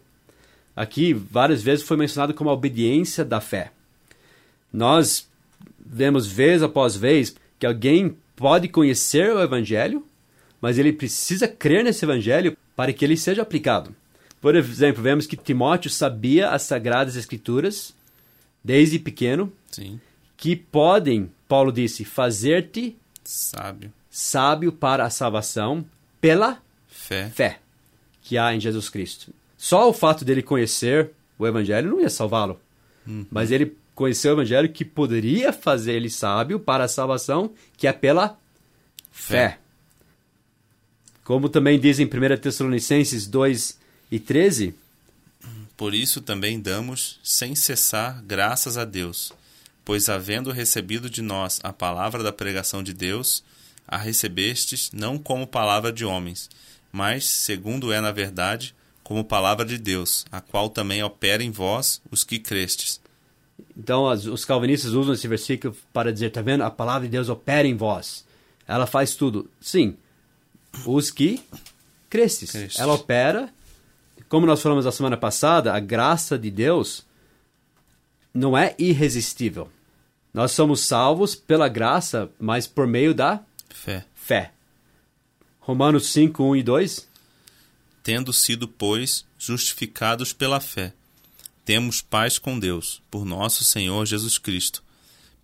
Aqui, 0.77 1.13
várias 1.13 1.63
vezes 1.63 1.85
foi 1.85 1.97
mencionado 1.97 2.35
como 2.35 2.51
a 2.51 2.53
obediência 2.53 3.25
da 3.25 3.41
fé. 3.41 3.73
Nós 4.73 5.27
vemos 5.79 6.27
vez 6.27 6.63
após 6.63 6.95
vez 6.95 7.35
que 7.59 7.67
alguém 7.67 8.17
pode 8.37 8.69
conhecer 8.69 9.35
o 9.35 9.43
evangelho, 9.43 10.05
mas 10.61 10.79
ele 10.79 10.93
precisa 10.93 11.49
crer 11.49 11.83
nesse 11.83 12.05
evangelho 12.05 12.57
para 12.77 12.93
que 12.93 13.05
ele 13.05 13.17
seja 13.17 13.43
aplicado. 13.43 13.95
Por 14.41 14.55
exemplo, 14.55 15.03
vemos 15.03 15.27
que 15.27 15.37
Timóteo 15.37 15.91
sabia 15.91 16.51
as 16.51 16.63
sagradas 16.63 17.17
escrituras 17.17 17.93
desde 18.63 18.99
pequeno, 18.99 19.53
Sim. 19.73 19.99
que 20.37 20.55
podem, 20.55 21.31
Paulo 21.49 21.73
disse, 21.73 22.05
fazer-te 22.05 22.97
sábio 23.25 23.93
sábio 24.19 24.73
para 24.73 25.05
a 25.05 25.11
salvação 25.11 25.87
pela 26.21 26.61
fé. 26.89 27.31
fé 27.33 27.61
que 28.21 28.37
há 28.37 28.53
em 28.53 28.59
Jesus 28.59 28.89
Cristo. 28.89 29.33
Só 29.57 29.89
o 29.89 29.93
fato 29.93 30.25
dele 30.25 30.43
conhecer 30.43 31.13
o 31.39 31.47
Evangelho 31.47 31.93
não 31.93 32.01
ia 32.01 32.11
salvá-lo, 32.11 32.61
uhum. 33.07 33.25
mas 33.31 33.53
ele 33.53 33.77
conheceu 33.95 34.33
o 34.33 34.35
Evangelho 34.35 34.73
que 34.73 34.85
poderia 34.85 35.53
fazer 35.53 35.93
ele 35.93 36.11
sábio 36.11 36.59
para 36.59 36.83
a 36.83 36.89
salvação, 36.89 37.53
que 37.77 37.87
é 37.87 37.93
pela 37.93 38.37
fé. 39.13 39.51
fé. 39.51 39.59
Como 41.23 41.49
também 41.49 41.79
diz 41.79 42.01
em 42.01 42.05
1 42.07 42.39
Tessalonicenses 42.41 43.25
2 43.29 43.79
e 44.11 44.19
13. 44.19 44.75
Por 45.77 45.95
isso 45.95 46.21
também 46.21 46.59
damos, 46.59 47.21
sem 47.23 47.55
cessar, 47.55 48.21
graças 48.25 48.77
a 48.77 48.85
Deus, 48.85 49.33
pois 49.85 50.09
havendo 50.09 50.51
recebido 50.51 51.09
de 51.09 51.23
nós 51.23 51.61
a 51.63 51.73
palavra 51.73 52.21
da 52.21 52.33
pregação 52.33 52.83
de 52.83 52.93
Deus, 52.93 53.45
a 53.89 53.97
recebestes 53.97 54.91
não 54.93 55.19
como 55.19 55.47
palavra 55.47 55.91
de 55.91 56.05
homens, 56.05 56.51
mas, 56.93 57.25
segundo 57.25 57.91
é 57.91 58.01
na 58.01 58.13
verdade, 58.13 58.75
como 59.03 59.25
palavra 59.25 59.65
de 59.65 59.79
Deus, 59.79 60.27
a 60.31 60.41
qual 60.41 60.69
também 60.69 61.03
opera 61.03 61.43
em 61.43 61.51
vós 61.51 62.03
os 62.11 62.23
que 62.23 62.39
crestes. 62.39 63.01
Então, 63.77 64.05
os 64.05 64.45
calvinistas 64.45 64.93
usam 64.93 65.15
esse 65.15 65.27
versículo 65.27 65.75
para 65.93 66.13
dizer, 66.13 66.31
tá 66.31 66.43
vendo? 66.43 66.63
A 66.63 66.71
palavra 66.71 67.09
de 67.09 67.13
Deus 67.13 67.29
opera 67.29 67.67
em 67.67 67.75
vós. 67.75 68.25
Ela 68.67 68.87
faz 68.87 69.15
tudo. 69.15 69.51
Sim, 69.61 69.97
os 70.85 71.11
que 71.11 71.43
crestes. 72.11 72.51
crestes. 72.51 72.79
Ela 72.79 72.93
opera. 72.93 73.49
Como 74.29 74.47
nós 74.47 74.61
falamos 74.61 74.87
a 74.87 74.93
semana 74.93 75.17
passada, 75.17 75.73
a 75.73 75.81
graça 75.81 76.39
de 76.39 76.51
Deus 76.51 77.07
não 78.35 78.57
é 78.57 78.75
irresistível. 78.79 79.71
Nós 80.35 80.53
somos 80.53 80.81
salvos 80.81 81.35
pela 81.35 81.69
graça, 81.69 82.31
mas 82.39 82.67
por 82.67 82.87
meio 82.87 83.15
da 83.15 83.43
Fé. 83.71 84.05
Fé. 84.15 84.53
Romanos 85.61 86.07
5, 86.13 86.43
1 86.43 86.57
e 86.57 86.63
2. 86.63 87.09
Tendo 88.03 88.33
sido, 88.33 88.67
pois, 88.67 89.27
justificados 89.39 90.33
pela 90.33 90.61
fé, 90.61 90.95
temos 91.65 92.01
paz 92.01 92.39
com 92.39 92.59
Deus, 92.59 93.03
por 93.11 93.27
nosso 93.27 93.63
Senhor 93.65 94.07
Jesus 94.07 94.39
Cristo, 94.39 94.83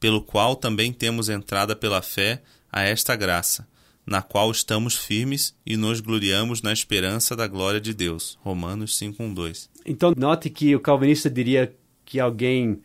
pelo 0.00 0.22
qual 0.22 0.56
também 0.56 0.92
temos 0.92 1.28
entrada 1.28 1.76
pela 1.76 2.00
fé 2.00 2.42
a 2.72 2.82
esta 2.82 3.14
graça, 3.14 3.68
na 4.06 4.22
qual 4.22 4.50
estamos 4.50 4.96
firmes 4.96 5.54
e 5.66 5.76
nos 5.76 6.00
gloriamos 6.00 6.62
na 6.62 6.72
esperança 6.72 7.36
da 7.36 7.46
glória 7.46 7.80
de 7.80 7.92
Deus. 7.92 8.38
Romanos 8.42 8.96
5, 8.96 9.22
1, 9.22 9.34
2. 9.34 9.70
Então, 9.84 10.14
note 10.16 10.48
que 10.48 10.74
o 10.74 10.80
calvinista 10.80 11.28
diria 11.28 11.76
que 12.04 12.18
alguém 12.18 12.82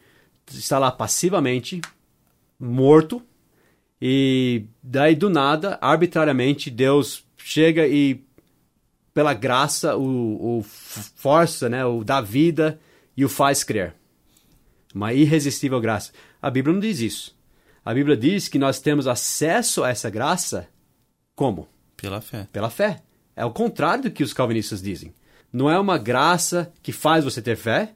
está 0.51 0.77
lá 0.77 0.91
passivamente, 0.91 1.79
morto, 2.60 3.24
e 4.01 4.65
daí 4.82 5.15
do 5.15 5.29
nada, 5.29 5.77
arbitrariamente, 5.82 6.70
Deus 6.70 7.25
chega 7.38 7.88
e, 7.88 8.24
pela 9.13 9.34
graça, 9.34 9.98
o, 9.98 10.60
o 10.60 10.63
força, 10.63 11.68
né, 11.68 11.86
o 11.86 12.03
dá 12.03 12.22
vida 12.22 12.79
e 13.15 13.25
o 13.25 13.29
faz 13.29 13.63
crer. 13.63 13.96
Uma 14.94 15.13
irresistível 15.13 15.79
graça. 15.79 16.12
A 16.41 16.50
Bíblia 16.50 16.74
não 16.74 16.79
diz 16.79 17.00
isso. 17.00 17.38
A 17.84 17.94
Bíblia 17.94 18.15
diz 18.18 18.48
que 18.48 18.60
nós 18.60 18.79
temos 18.79 19.08
acesso 19.08 19.84
a 19.84 19.89
essa 19.89 20.10
graça 20.10 20.68
como? 21.39 21.70
Pela 21.96 22.20
fé. 22.20 22.50
Pela 22.51 22.70
fé. 22.70 23.01
É 23.34 23.46
o 23.46 23.51
contrário 23.51 24.03
do 24.03 24.12
que 24.12 24.24
os 24.24 24.34
calvinistas 24.34 24.82
dizem. 24.82 25.13
Não 25.53 25.72
é 25.72 25.79
uma 25.79 25.98
graça 25.98 26.70
que 26.84 26.91
faz 26.91 27.24
você 27.24 27.41
ter 27.41 27.56
fé, 27.56 27.94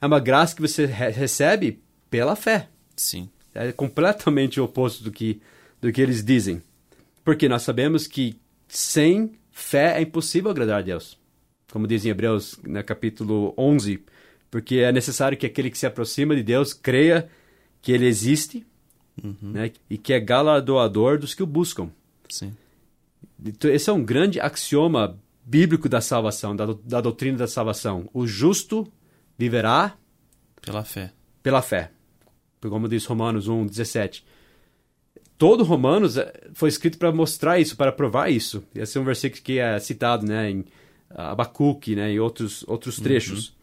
é 0.00 0.06
uma 0.06 0.18
graça 0.18 0.56
que 0.56 0.60
você 0.60 0.84
re 0.84 1.10
recebe 1.10 1.80
pela 2.10 2.34
fé. 2.34 2.68
Sim. 2.96 3.30
É 3.56 3.72
completamente 3.72 4.60
o 4.60 4.64
oposto 4.64 5.02
do 5.02 5.10
que, 5.10 5.40
do 5.80 5.90
que 5.92 6.00
eles 6.00 6.24
dizem. 6.24 6.62
Porque 7.24 7.48
nós 7.48 7.62
sabemos 7.62 8.06
que 8.06 8.36
sem 8.68 9.32
fé 9.50 9.98
é 9.98 10.02
impossível 10.02 10.50
agradar 10.50 10.80
a 10.80 10.82
Deus. 10.82 11.18
Como 11.72 11.86
diz 11.86 12.04
em 12.04 12.10
Hebreus, 12.10 12.58
no 12.62 12.82
capítulo 12.84 13.54
11, 13.58 14.04
porque 14.50 14.76
é 14.76 14.92
necessário 14.92 15.36
que 15.36 15.46
aquele 15.46 15.70
que 15.70 15.78
se 15.78 15.86
aproxima 15.86 16.36
de 16.36 16.42
Deus 16.42 16.72
creia 16.72 17.28
que 17.82 17.92
ele 17.92 18.06
existe 18.06 18.66
uhum. 19.22 19.36
né, 19.40 19.72
e 19.88 19.98
que 19.98 20.12
é 20.12 20.20
galardoador 20.20 21.18
dos 21.18 21.34
que 21.34 21.42
o 21.42 21.46
buscam. 21.46 21.90
Sim. 22.28 22.54
Então, 23.44 23.70
esse 23.70 23.90
é 23.90 23.92
um 23.92 24.04
grande 24.04 24.40
axioma 24.40 25.18
bíblico 25.44 25.88
da 25.88 26.00
salvação, 26.00 26.54
da, 26.56 26.66
da 26.84 27.00
doutrina 27.00 27.38
da 27.38 27.46
salvação. 27.46 28.08
O 28.12 28.26
justo 28.26 28.90
viverá 29.38 29.96
pela 30.60 30.84
fé. 30.84 31.12
Pela 31.42 31.62
fé. 31.62 31.90
Como 32.68 32.88
diz 32.88 33.04
Romanos 33.04 33.48
1, 33.48 33.66
17. 33.66 34.24
Todo 35.38 35.64
Romanos 35.64 36.16
eh, 36.16 36.32
foi 36.54 36.68
escrito 36.68 36.98
para 36.98 37.12
mostrar 37.12 37.58
isso, 37.58 37.76
para 37.76 37.92
provar 37.92 38.30
isso. 38.30 38.64
Esse 38.74 38.96
é 38.96 39.00
um 39.00 39.04
versículo 39.04 39.42
que 39.42 39.58
é 39.58 39.78
citado 39.78 40.26
né, 40.26 40.50
em 40.50 40.64
Abacuque 41.10 41.94
né, 41.94 42.12
e 42.12 42.20
outros, 42.20 42.64
outros 42.66 42.98
trechos. 42.98 43.48
Uhum. 43.48 43.54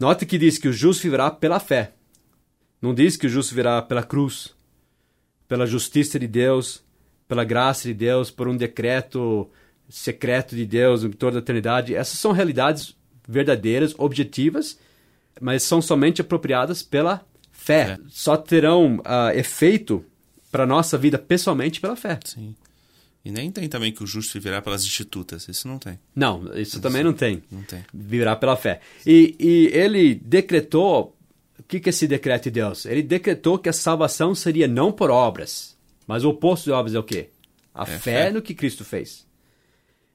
Note 0.00 0.26
que 0.26 0.38
diz 0.38 0.58
que 0.58 0.68
o 0.68 0.72
justo 0.72 1.02
viverá 1.02 1.30
pela 1.30 1.58
fé. 1.58 1.92
Não 2.80 2.94
diz 2.94 3.16
que 3.16 3.26
o 3.26 3.30
justo 3.30 3.50
viverá 3.50 3.82
pela 3.82 4.02
cruz, 4.02 4.54
pela 5.48 5.66
justiça 5.66 6.18
de 6.18 6.28
Deus, 6.28 6.84
pela 7.26 7.42
graça 7.42 7.88
de 7.88 7.94
Deus, 7.94 8.30
por 8.30 8.46
um 8.46 8.56
decreto 8.56 9.50
secreto 9.88 10.54
de 10.54 10.66
Deus 10.66 11.02
em 11.02 11.10
toda 11.10 11.38
a 11.38 11.40
eternidade. 11.40 11.94
Essas 11.94 12.18
são 12.18 12.32
realidades 12.32 12.94
verdadeiras, 13.26 13.94
objetivas, 13.98 14.78
mas 15.40 15.62
são 15.62 15.82
somente 15.82 16.20
apropriadas 16.20 16.82
pela 16.82 17.26
fé. 17.68 17.92
É. 17.92 17.98
Só 18.08 18.36
terão 18.36 18.96
uh, 18.96 19.36
efeito 19.36 20.02
para 20.50 20.66
nossa 20.66 20.96
vida 20.96 21.18
pessoalmente 21.18 21.80
pela 21.80 21.96
fé. 21.96 22.18
Sim. 22.24 22.54
E 23.22 23.30
nem 23.30 23.50
tem 23.50 23.68
também 23.68 23.92
que 23.92 24.02
o 24.02 24.06
justo 24.06 24.32
viverá 24.32 24.62
pelas 24.62 24.84
institutas. 24.84 25.46
Isso 25.48 25.68
não 25.68 25.78
tem. 25.78 25.98
Não, 26.16 26.50
isso, 26.54 26.80
também 26.80 27.04
não 27.04 27.12
tem. 27.12 27.42
Não 27.50 27.62
tem. 27.62 27.84
Viverá 27.92 28.34
pela 28.34 28.56
fé. 28.56 28.80
E, 29.04 29.36
e 29.38 29.66
ele 29.66 30.14
decretou. 30.14 31.14
O 31.58 31.62
que, 31.68 31.80
que 31.80 31.88
é 31.88 31.90
esse 31.90 32.06
decreto 32.06 32.44
de 32.44 32.52
Deus? 32.52 32.86
Ele 32.86 33.02
decretou 33.02 33.58
que 33.58 33.68
a 33.68 33.72
salvação 33.72 34.34
seria 34.34 34.66
não 34.66 34.90
por 34.90 35.10
obras. 35.10 35.76
Mas 36.06 36.24
o 36.24 36.30
oposto 36.30 36.64
de 36.64 36.70
obras 36.70 36.94
é 36.94 36.98
o 36.98 37.02
quê? 37.02 37.28
A 37.74 37.82
é 37.82 37.86
fé, 37.86 37.98
fé 37.98 38.30
no 38.30 38.40
que 38.40 38.54
Cristo 38.54 38.84
fez. 38.84 39.26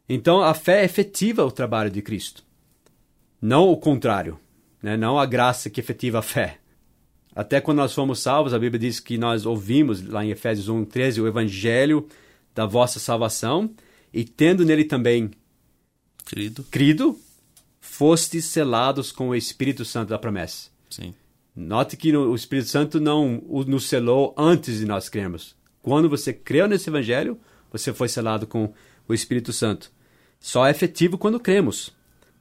Então 0.10 0.42
a 0.42 0.56
fé 0.56 0.82
é 0.82 0.86
efetiva 0.86 1.46
o 1.46 1.52
trabalho 1.52 1.92
de 1.92 2.02
Cristo. 2.02 2.44
Não 3.40 3.68
o 3.70 3.78
contrário. 3.78 4.40
Né? 4.82 4.98
Não 4.98 5.20
a 5.20 5.26
graça 5.26 5.70
que 5.70 5.80
efetiva 5.80 6.20
a 6.20 6.24
fé. 6.24 6.58
Até 7.36 7.60
quando 7.60 7.78
nós 7.78 7.94
fomos 7.94 8.20
salvos, 8.20 8.54
a 8.54 8.60
Bíblia 8.60 8.80
diz 8.80 9.00
que 9.00 9.18
nós 9.18 9.46
ouvimos, 9.46 10.06
lá 10.08 10.24
em 10.24 10.30
Efésios 10.30 10.70
1, 10.70 10.86
13, 10.86 11.22
o 11.22 11.28
evangelho 11.28 12.08
da 12.54 12.66
vossa 12.66 13.00
salvação, 13.00 13.74
e 14.14 14.24
tendo 14.24 14.64
nele 14.64 14.86
também 14.86 15.32
crido, 16.26 16.64
crido 16.70 17.20
fostes 17.82 18.46
selados 18.46 19.12
com 19.12 19.30
o 19.30 19.36
Espírito 19.36 19.84
Santo 19.84 20.10
da 20.10 20.20
promessa. 20.20 20.70
Sim. 20.90 21.14
Note 21.56 21.98
que 21.98 22.12
no, 22.12 22.32
o 22.32 22.36
Espírito 22.36 22.70
Santo 22.70 23.00
não 23.00 23.42
nos 23.68 23.88
selou 23.88 24.34
antes 24.38 24.80
de 24.80 24.86
nós 24.86 25.10
crermos. 25.10 25.56
Quando 25.82 26.10
você 26.10 26.32
creu 26.32 26.68
nesse 26.68 26.90
evangelho, 26.90 27.40
você 27.72 27.94
foi 27.94 28.08
selado 28.08 28.48
com 28.48 28.74
o 29.08 29.14
Espírito 29.14 29.52
Santo. 29.52 29.92
Só 30.40 30.66
é 30.66 30.72
efetivo 30.72 31.18
quando 31.18 31.40
cremos. 31.40 31.92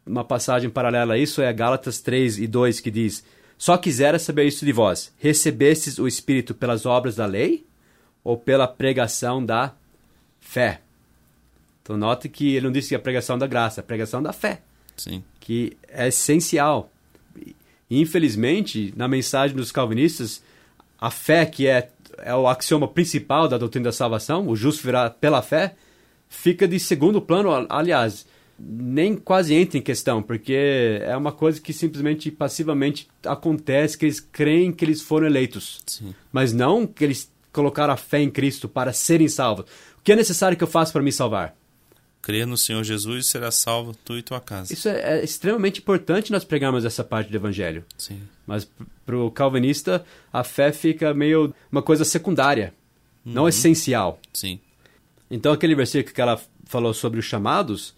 Uma 0.05 0.25
passagem 0.25 0.69
paralela 0.69 1.15
a 1.15 1.19
isso 1.19 1.41
é 1.41 1.53
Gálatas 1.53 2.01
3 2.01 2.39
e 2.39 2.47
2 2.47 2.81
que 2.81 2.91
diz: 2.91 3.25
Só 3.63 3.79
quisera 3.79 4.19
saber 4.19 4.45
isso 4.49 4.65
de 4.65 4.73
vós: 4.73 5.15
recebestes 5.21 5.97
o 5.97 6.09
Espírito 6.09 6.53
pelas 6.53 6.85
obras 6.85 7.15
da 7.15 7.27
lei 7.27 7.65
ou 8.25 8.37
pela 8.37 8.67
pregação 8.67 9.45
da 9.47 9.73
fé? 10.41 10.81
Então 11.81 11.97
note 11.97 12.29
que 12.29 12.57
ele 12.57 12.67
não 12.67 12.73
disse 12.73 12.89
que 12.89 12.97
é 12.97 12.99
a 12.99 13.01
pregação 13.01 13.39
da 13.39 13.47
graça, 13.47 13.81
é 13.81 13.83
a 13.83 13.87
pregação 13.87 14.21
da 14.21 14.33
fé. 14.33 14.63
Sim. 14.97 15.23
Que 15.39 15.77
é 15.87 16.09
essencial. 16.09 16.91
infelizmente, 17.89 18.93
na 18.97 19.07
mensagem 19.07 19.57
dos 19.57 19.71
calvinistas, 19.71 20.43
a 21.01 21.09
fé 21.09 21.47
que 21.47 21.69
é, 21.69 21.89
é 22.19 22.35
o 22.35 22.49
axioma 22.49 22.89
principal 22.89 23.47
da 23.47 23.59
doutrina 23.59 23.85
da 23.85 23.93
salvação, 23.93 24.49
o 24.49 24.57
justo 24.57 24.83
virá 24.83 25.09
pela 25.09 25.41
fé, 25.41 25.77
fica 26.29 26.67
de 26.67 26.81
segundo 26.81 27.23
plano, 27.23 27.51
aliás, 27.69 28.27
nem 28.65 29.17
quase 29.17 29.55
entra 29.55 29.79
em 29.79 29.83
questão, 29.83 30.23
porque 30.23 31.01
é 31.03 31.17
uma 31.17 31.33
coisa 31.33 31.61
que 31.61 31.73
simplesmente 31.73 32.31
passivamente 32.31 33.09
acontece, 33.27 33.99
que 33.99 34.05
eles 34.05 34.21
creem 34.21 34.73
que 34.73 34.85
eles 34.85 35.03
foram 35.03 35.27
eleitos, 35.27 35.81
Sim. 35.87 36.15
mas 36.33 36.53
não 36.53 36.87
que 36.87 37.03
eles 37.03 37.31
colocaram 37.53 37.93
a 37.93 37.97
fé 37.97 38.21
em 38.21 38.31
Cristo 38.31 38.69
para 38.69 38.93
serem 38.93 39.29
salvos. 39.29 39.67
O 39.99 40.03
que 40.03 40.13
é 40.13 40.17
necessário 40.17 40.57
que 40.57 40.65
eu 40.65 40.69
faça 40.69 40.93
para 40.93 41.03
me 41.03 41.13
salvar? 41.13 41.57
Crer 42.23 42.47
no 42.47 42.57
Senhor 42.57 42.85
Jesus 42.85 43.27
e 43.27 43.29
será 43.29 43.51
salvo 43.51 43.97
tu 44.05 44.17
e 44.17 44.23
tua 44.23 44.41
casa. 44.41 44.73
Isso 44.73 44.89
é, 44.89 45.19
é 45.19 45.25
extremamente 45.25 45.81
importante 45.81 46.31
nós 46.31 46.45
pregarmos 46.45 46.85
essa 46.85 47.03
parte 47.03 47.31
do 47.31 47.37
Evangelho. 47.37 47.85
Sim. 47.99 48.21
Mas 48.47 48.69
para 49.05 49.19
o 49.19 49.31
calvinista, 49.31 50.05
a 50.33 50.45
fé 50.45 50.71
fica 50.71 51.13
meio 51.13 51.53
uma 51.71 51.83
coisa 51.83 52.05
secundária, 52.05 52.73
uhum. 53.27 53.33
não 53.33 53.49
essencial. 53.49 54.21
Sim. 54.33 54.61
Então, 55.29 55.53
aquele 55.53 55.75
versículo 55.75 56.15
que 56.15 56.21
ela 56.21 56.41
falou 56.67 56.95
sobre 56.95 57.19
os 57.19 57.25
chamados, 57.25 57.95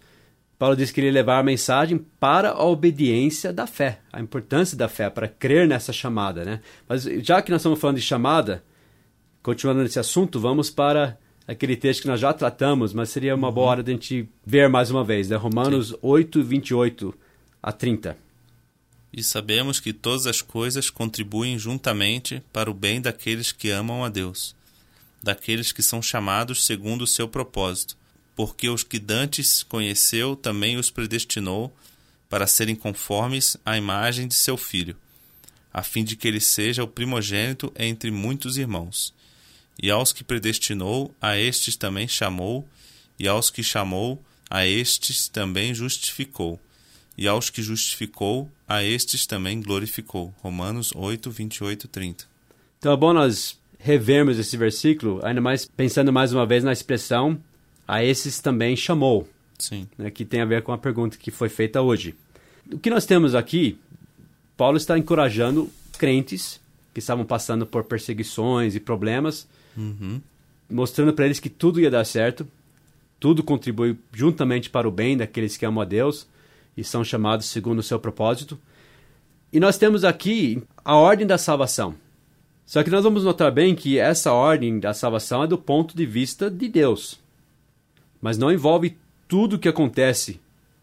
Paulo 0.57 0.75
diz 0.75 0.91
que 0.91 1.01
ele 1.01 1.11
levar 1.11 1.39
a 1.39 1.43
mensagem 1.43 1.97
para 2.19 2.51
a 2.51 2.63
obediência 2.63 3.51
da 3.51 3.67
fé, 3.67 3.99
a 4.11 4.21
importância 4.21 4.77
da 4.77 4.87
fé, 4.87 5.09
para 5.09 5.27
crer 5.27 5.67
nessa 5.67 5.91
chamada, 5.91 6.45
né? 6.45 6.61
Mas 6.87 7.03
já 7.03 7.41
que 7.41 7.51
nós 7.51 7.61
estamos 7.61 7.79
falando 7.79 7.97
de 7.97 8.01
chamada, 8.01 8.63
continuando 9.43 9.83
nesse 9.83 9.99
assunto, 9.99 10.39
vamos 10.39 10.69
para 10.69 11.17
aquele 11.47 11.75
texto 11.75 12.03
que 12.03 12.07
nós 12.07 12.19
já 12.19 12.33
tratamos, 12.33 12.93
mas 12.93 13.09
seria 13.09 13.35
uma 13.35 13.51
boa 13.51 13.67
hora 13.67 13.83
de 13.83 13.91
a 13.91 13.93
gente 13.93 14.29
ver 14.45 14.69
mais 14.69 14.89
uma 14.89 15.03
vez, 15.03 15.29
né? 15.29 15.35
Romanos 15.35 15.89
Sim. 15.89 15.97
8, 16.01 16.43
28 16.43 17.13
a 17.61 17.71
30. 17.71 18.17
E 19.11 19.23
sabemos 19.23 19.79
que 19.79 19.93
todas 19.93 20.27
as 20.27 20.41
coisas 20.41 20.89
contribuem 20.89 21.57
juntamente 21.57 22.41
para 22.51 22.69
o 22.69 22.73
bem 22.73 23.01
daqueles 23.01 23.51
que 23.51 23.69
amam 23.69 24.03
a 24.03 24.09
Deus 24.09 24.55
daqueles 25.25 25.71
que 25.71 25.81
são 25.81 26.03
chamados 26.03 26.63
segundo 26.63 27.01
o 27.01 27.07
seu 27.07 27.27
propósito, 27.27 27.97
porque 28.35 28.69
os 28.69 28.83
que 28.83 28.99
dantes 28.99 29.63
conheceu 29.63 30.35
também 30.35 30.77
os 30.77 30.91
predestinou 30.91 31.73
para 32.29 32.47
serem 32.47 32.75
conformes 32.75 33.55
à 33.65 33.77
imagem 33.77 34.27
de 34.27 34.33
seu 34.33 34.57
filho, 34.57 34.95
a 35.73 35.81
fim 35.81 36.03
de 36.03 36.15
que 36.15 36.27
ele 36.27 36.41
seja 36.41 36.83
o 36.83 36.87
primogênito 36.87 37.71
entre 37.77 38.11
muitos 38.11 38.57
irmãos. 38.57 39.13
E 39.81 39.89
aos 39.89 40.11
que 40.11 40.23
predestinou, 40.23 41.13
a 41.21 41.37
estes 41.37 41.75
também 41.75 42.07
chamou, 42.07 42.67
e 43.17 43.27
aos 43.27 43.49
que 43.49 43.63
chamou, 43.63 44.21
a 44.49 44.65
estes 44.65 45.27
também 45.27 45.73
justificou, 45.73 46.59
e 47.17 47.27
aos 47.27 47.49
que 47.49 47.61
justificou, 47.61 48.51
a 48.67 48.83
estes 48.83 49.25
também 49.25 49.61
glorificou. 49.61 50.33
Romanos 50.41 50.91
8, 50.93 51.31
28 51.31 51.87
30. 51.87 52.25
Então 52.79 52.91
é 52.91 52.97
bom 52.97 53.13
nós 53.13 53.57
revermos 53.79 54.37
esse 54.37 54.57
versículo, 54.57 55.19
ainda 55.23 55.39
mais 55.39 55.65
pensando 55.65 56.11
mais 56.11 56.33
uma 56.33 56.45
vez 56.45 56.63
na 56.63 56.73
expressão 56.73 57.39
a 57.87 58.03
esses 58.03 58.39
também 58.39 58.75
chamou. 58.75 59.27
Sim. 59.57 59.87
Né, 59.97 60.11
que 60.11 60.25
tem 60.25 60.41
a 60.41 60.45
ver 60.45 60.63
com 60.63 60.71
a 60.71 60.77
pergunta 60.77 61.17
que 61.17 61.31
foi 61.31 61.49
feita 61.49 61.81
hoje. 61.81 62.15
O 62.71 62.77
que 62.77 62.89
nós 62.89 63.05
temos 63.05 63.35
aqui, 63.35 63.77
Paulo 64.57 64.77
está 64.77 64.97
encorajando 64.97 65.69
crentes 65.97 66.59
que 66.93 66.99
estavam 66.99 67.25
passando 67.25 67.65
por 67.65 67.83
perseguições 67.83 68.75
e 68.75 68.79
problemas, 68.79 69.47
uhum. 69.77 70.21
mostrando 70.69 71.13
para 71.13 71.25
eles 71.25 71.39
que 71.39 71.49
tudo 71.49 71.79
ia 71.79 71.91
dar 71.91 72.05
certo, 72.05 72.47
tudo 73.19 73.43
contribui 73.43 73.97
juntamente 74.13 74.69
para 74.69 74.87
o 74.87 74.91
bem 74.91 75.17
daqueles 75.17 75.57
que 75.57 75.65
amam 75.65 75.81
a 75.81 75.85
Deus 75.85 76.27
e 76.75 76.83
são 76.83 77.03
chamados 77.03 77.47
segundo 77.47 77.79
o 77.79 77.83
seu 77.83 77.99
propósito. 77.99 78.59
E 79.51 79.59
nós 79.59 79.77
temos 79.77 80.03
aqui 80.03 80.61
a 80.83 80.95
ordem 80.95 81.25
da 81.25 81.37
salvação. 81.37 81.95
Só 82.65 82.83
que 82.83 82.89
nós 82.89 83.03
vamos 83.03 83.23
notar 83.23 83.51
bem 83.51 83.75
que 83.75 83.99
essa 83.99 84.31
ordem 84.33 84.79
da 84.79 84.93
salvação 84.93 85.43
é 85.43 85.47
do 85.47 85.57
ponto 85.57 85.95
de 85.95 86.05
vista 86.05 86.49
de 86.49 86.67
Deus. 86.67 87.19
Mas 88.25 88.39
não 88.39 88.51
envolve 88.51 88.97
tudo 89.27 89.55
o 89.55 89.59
que 89.59 89.69
acontece 89.69 90.41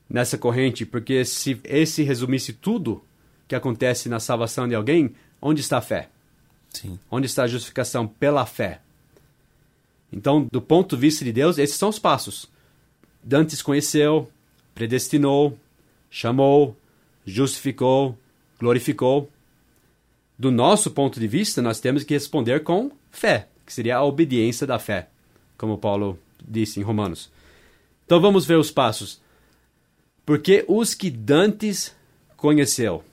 nessa 0.09 0.39
corrente, 0.39 0.87
porque 0.87 1.25
se 1.25 1.61
esse 1.65 2.05
resumisse 2.05 2.53
tudo 2.53 3.03
que 3.49 3.57
acontece 3.57 4.09
na 4.09 4.21
salvação 4.21 4.69
de 4.69 4.77
alguém, 4.77 5.13
onde 5.41 5.61
está 5.61 5.79
a 5.79 5.81
fé? 5.81 6.09
Sim. 6.71 7.01
Onde 7.11 7.27
está 7.27 7.43
a 7.43 7.49
justificação 7.49 8.07
pela 8.07 8.47
fé? 8.47 8.81
Então, 10.13 10.47
do 10.53 10.63
ponto 10.63 10.95
de 10.95 11.01
vista 11.01 11.25
de 11.25 11.33
Deus, 11.33 11.59
esses 11.59 11.75
são 11.75 11.89
os 11.89 11.99
passos. 11.99 12.49
Dantes 13.21 13.61
conheceu, 13.61 14.31
predestinou, 14.73 15.59
chamou, 16.09 16.77
justificou, 17.27 18.17
glorificou. 18.57 19.29
Do 20.39 20.53
nosso 20.53 20.93
ponto 20.93 21.19
de 21.19 21.27
vista, 21.27 21.61
nós 21.61 21.81
temos 21.81 22.05
que 22.05 22.15
responder 22.15 22.63
com 22.63 22.93
fé, 23.11 23.49
que 23.67 23.73
seria 23.73 23.97
a 23.97 24.05
obediência 24.05 24.65
da 24.65 24.79
fé, 24.79 25.09
como 25.59 25.77
Paulo 25.77 26.17
disse 26.47 26.81
em 26.81 26.83
Romanos. 26.83 27.31
Então 28.05 28.21
vamos 28.21 28.45
ver 28.45 28.59
os 28.59 28.71
passos. 28.71 29.21
Porque 30.25 30.65
os 30.69 30.95
que 30.95 31.11
dantes 31.11 31.95
conheceu. 32.37 33.05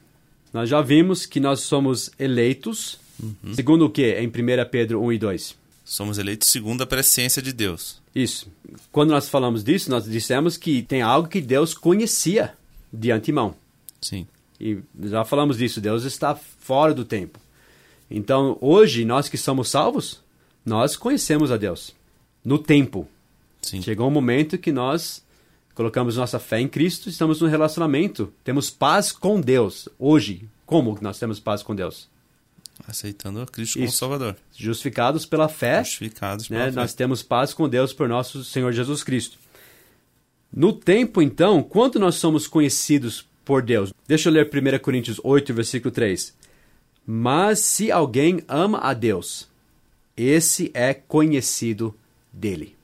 Nós 0.53 0.69
já 0.69 0.81
vimos 0.81 1.25
que 1.25 1.39
nós 1.39 1.61
somos 1.61 2.09
eleitos, 2.17 2.99
uhum. 3.21 3.53
segundo 3.53 3.85
o 3.85 3.89
que? 3.89 4.19
Em 4.19 4.27
1 4.27 4.31
Pedro 4.71 5.01
1 5.01 5.13
e 5.13 5.17
2. 5.17 5.55
Somos 5.85 6.17
eleitos 6.17 6.49
segundo 6.49 6.83
a 6.83 6.87
presciência 6.87 7.41
de 7.41 7.53
Deus. 7.53 8.01
Isso. 8.13 8.47
Quando 8.91 9.11
nós 9.11 9.29
falamos 9.29 9.63
disso, 9.63 9.89
nós 9.89 10.05
dissemos 10.05 10.57
que 10.57 10.81
tem 10.83 11.01
algo 11.01 11.27
que 11.27 11.41
Deus 11.41 11.73
conhecia 11.73 12.53
de 12.91 13.11
antemão. 13.11 13.55
Sim. 14.01 14.27
E 14.59 14.79
já 15.03 15.23
falamos 15.23 15.57
disso, 15.57 15.79
Deus 15.79 16.03
está 16.03 16.35
fora 16.35 16.93
do 16.93 17.05
tempo. 17.05 17.39
Então, 18.09 18.57
hoje, 18.59 19.05
nós 19.05 19.29
que 19.29 19.37
somos 19.37 19.69
salvos, 19.69 20.19
nós 20.65 20.95
conhecemos 20.95 21.51
a 21.51 21.57
Deus 21.57 21.95
no 22.43 22.57
tempo. 22.57 23.07
Sim. 23.69 23.81
Chegou 23.83 24.07
um 24.07 24.11
momento 24.11 24.57
que 24.57 24.71
nós 24.71 25.23
colocamos 25.75 26.17
nossa 26.17 26.39
fé 26.39 26.59
em 26.59 26.67
Cristo, 26.67 27.07
estamos 27.07 27.39
no 27.39 27.47
relacionamento, 27.47 28.33
temos 28.43 28.69
paz 28.71 29.11
com 29.11 29.39
Deus. 29.39 29.87
Hoje, 29.99 30.49
como 30.65 30.97
nós 31.01 31.19
temos 31.19 31.39
paz 31.39 31.61
com 31.61 31.75
Deus? 31.75 32.09
Aceitando 32.87 33.41
a 33.41 33.45
Cristo 33.45 33.77
como 33.77 33.91
Salvador. 33.91 34.35
Justificados 34.55 35.25
pela 35.25 35.47
fé. 35.47 35.83
Justificados 35.83 36.47
pela 36.47 36.65
né? 36.65 36.71
fé. 36.71 36.75
Nós 36.75 36.93
temos 36.95 37.21
paz 37.21 37.53
com 37.53 37.69
Deus 37.69 37.93
por 37.93 38.09
nosso 38.09 38.43
Senhor 38.43 38.71
Jesus 38.71 39.03
Cristo. 39.03 39.37
No 40.51 40.73
tempo, 40.73 41.21
então, 41.21 41.61
quanto 41.61 41.99
nós 41.99 42.15
somos 42.15 42.47
conhecidos 42.47 43.23
por 43.45 43.61
Deus? 43.61 43.93
Deixa 44.07 44.29
eu 44.29 44.33
ler 44.33 44.49
1 44.51 44.79
Coríntios 44.79 45.21
8, 45.23 45.53
versículo 45.53 45.91
3. 45.91 46.33
Mas 47.05 47.59
se 47.59 47.91
alguém 47.91 48.43
ama 48.47 48.79
a 48.79 48.93
Deus, 48.93 49.47
esse 50.17 50.71
é 50.73 50.91
conhecido 50.93 51.95
dele. 52.33 52.78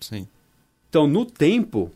Sim. 0.00 0.26
Então, 0.88 1.06
no 1.06 1.24
tempo, 1.24 1.92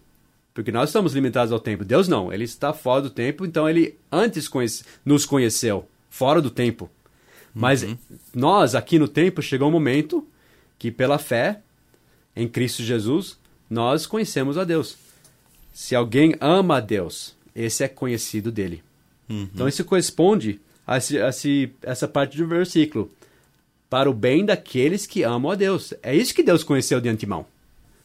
porque 0.53 0.71
nós 0.71 0.91
estamos 0.91 1.15
limitados 1.15 1.53
ao 1.53 1.59
tempo, 1.59 1.85
Deus 1.85 2.07
não, 2.07 2.33
ele 2.33 2.45
está 2.45 2.73
fora 2.73 3.03
do 3.03 3.11
tempo, 3.11 3.45
então 3.45 3.69
ele 3.69 3.97
antes 4.11 4.47
conhece, 4.47 4.85
nos 5.05 5.27
conheceu, 5.27 5.89
fora 6.09 6.41
do 6.41 6.51
tempo. 6.51 6.89
Mas 7.55 7.83
Uhum. 7.83 7.97
nós, 8.35 8.75
aqui 8.75 8.99
no 8.99 9.07
tempo, 9.09 9.41
chegou 9.41 9.69
um 9.69 9.73
momento 9.73 10.27
que, 10.79 10.91
pela 10.91 11.19
fé 11.19 11.61
em 12.35 12.49
Cristo 12.49 12.83
Jesus, 12.83 13.39
nós 13.71 14.07
conhecemos 14.07 14.59
a 14.59 14.65
Deus. 14.65 14.97
Se 15.73 15.95
alguém 15.95 16.35
ama 16.41 16.79
a 16.79 16.81
Deus, 16.81 17.37
esse 17.55 17.85
é 17.85 17.89
conhecido 17.89 18.51
dele. 18.51 18.83
Uhum. 19.29 19.49
Então, 19.55 19.69
isso 19.69 19.85
corresponde 19.85 20.61
a, 20.87 20.99
esse, 20.99 21.21
a 21.21 21.29
esse, 21.29 21.73
essa 21.83 22.09
parte 22.09 22.37
do 22.37 22.47
versículo. 22.47 23.11
Para 23.89 24.11
o 24.11 24.15
bem 24.15 24.45
daqueles 24.45 25.07
que 25.07 25.23
amam 25.23 25.53
a 25.53 25.55
Deus. 25.55 25.95
É 26.03 26.15
isso 26.15 26.35
que 26.35 26.43
Deus 26.43 26.65
conheceu 26.65 27.01
de 27.01 27.09
antemão. 27.09 27.47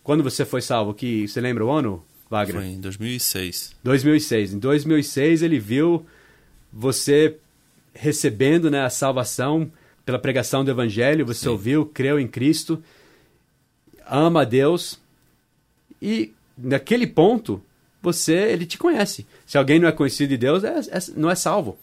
Quando 0.10 0.24
você 0.24 0.44
foi 0.44 0.60
salvo, 0.60 0.92
que 0.92 1.28
você 1.28 1.40
lembra 1.40 1.64
o 1.64 1.70
ano, 1.70 2.04
Wagner? 2.32 2.64
Foi 2.64 2.66
em 2.72 2.82
2006. 2.82 3.76
2006. 3.84 4.54
Em 4.56 4.58
2006 4.58 5.44
ele 5.44 5.60
viu 5.60 6.04
você 6.74 7.38
recebendo 7.94 8.72
né, 8.72 8.84
a 8.84 8.90
salvação 8.90 9.72
pela 10.04 10.18
pregação 10.18 10.66
do 10.66 10.72
evangelho, 10.72 11.28
você 11.28 11.42
Sim. 11.42 11.50
ouviu, 11.50 11.86
creu 11.86 12.20
em 12.20 12.28
Cristo, 12.28 12.84
ama 14.04 14.42
a 14.42 14.46
Deus 14.46 15.00
e 16.02 16.34
naquele 16.58 17.06
ponto 17.06 17.62
você 18.02 18.34
ele 18.34 18.66
te 18.66 18.80
conhece. 18.80 19.28
Se 19.46 19.60
alguém 19.60 19.78
não 19.78 19.88
é 19.88 19.92
conhecido 19.92 20.30
de 20.30 20.38
Deus, 20.38 20.64
é, 20.64 20.80
é- 20.80 21.00
não 21.16 21.30
é 21.30 21.36
salvo. 21.36 21.78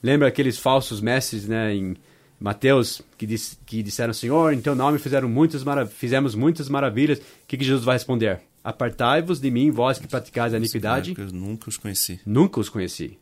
Lembra 0.00 0.28
aqueles 0.28 0.56
falsos 0.56 1.00
mestres, 1.00 1.48
né, 1.48 1.74
em 1.74 1.96
Mateus 2.42 3.00
que, 3.16 3.24
dis, 3.24 3.56
que 3.64 3.82
disseram 3.82 4.12
Senhor, 4.12 4.52
em 4.52 4.60
teu 4.60 4.74
nome 4.74 4.98
fizeram 4.98 5.28
muitas 5.28 5.62
fizemos 5.92 6.34
muitas 6.34 6.68
maravilhas. 6.68 7.18
O 7.18 7.22
que, 7.46 7.56
que 7.56 7.64
Jesus 7.64 7.84
vai 7.84 7.94
responder? 7.94 8.40
Apartai-vos 8.64 9.40
de 9.40 9.48
mim, 9.50 9.70
vós 9.70 9.98
que 9.98 10.08
praticais 10.08 10.52
a 10.52 10.56
iniquidade, 10.56 11.14
Eu 11.16 11.32
nunca 11.32 11.68
os 11.68 11.76
conheci. 11.76 12.20
nunca 12.26 12.58
os 12.58 12.68
conheci. 12.68 13.16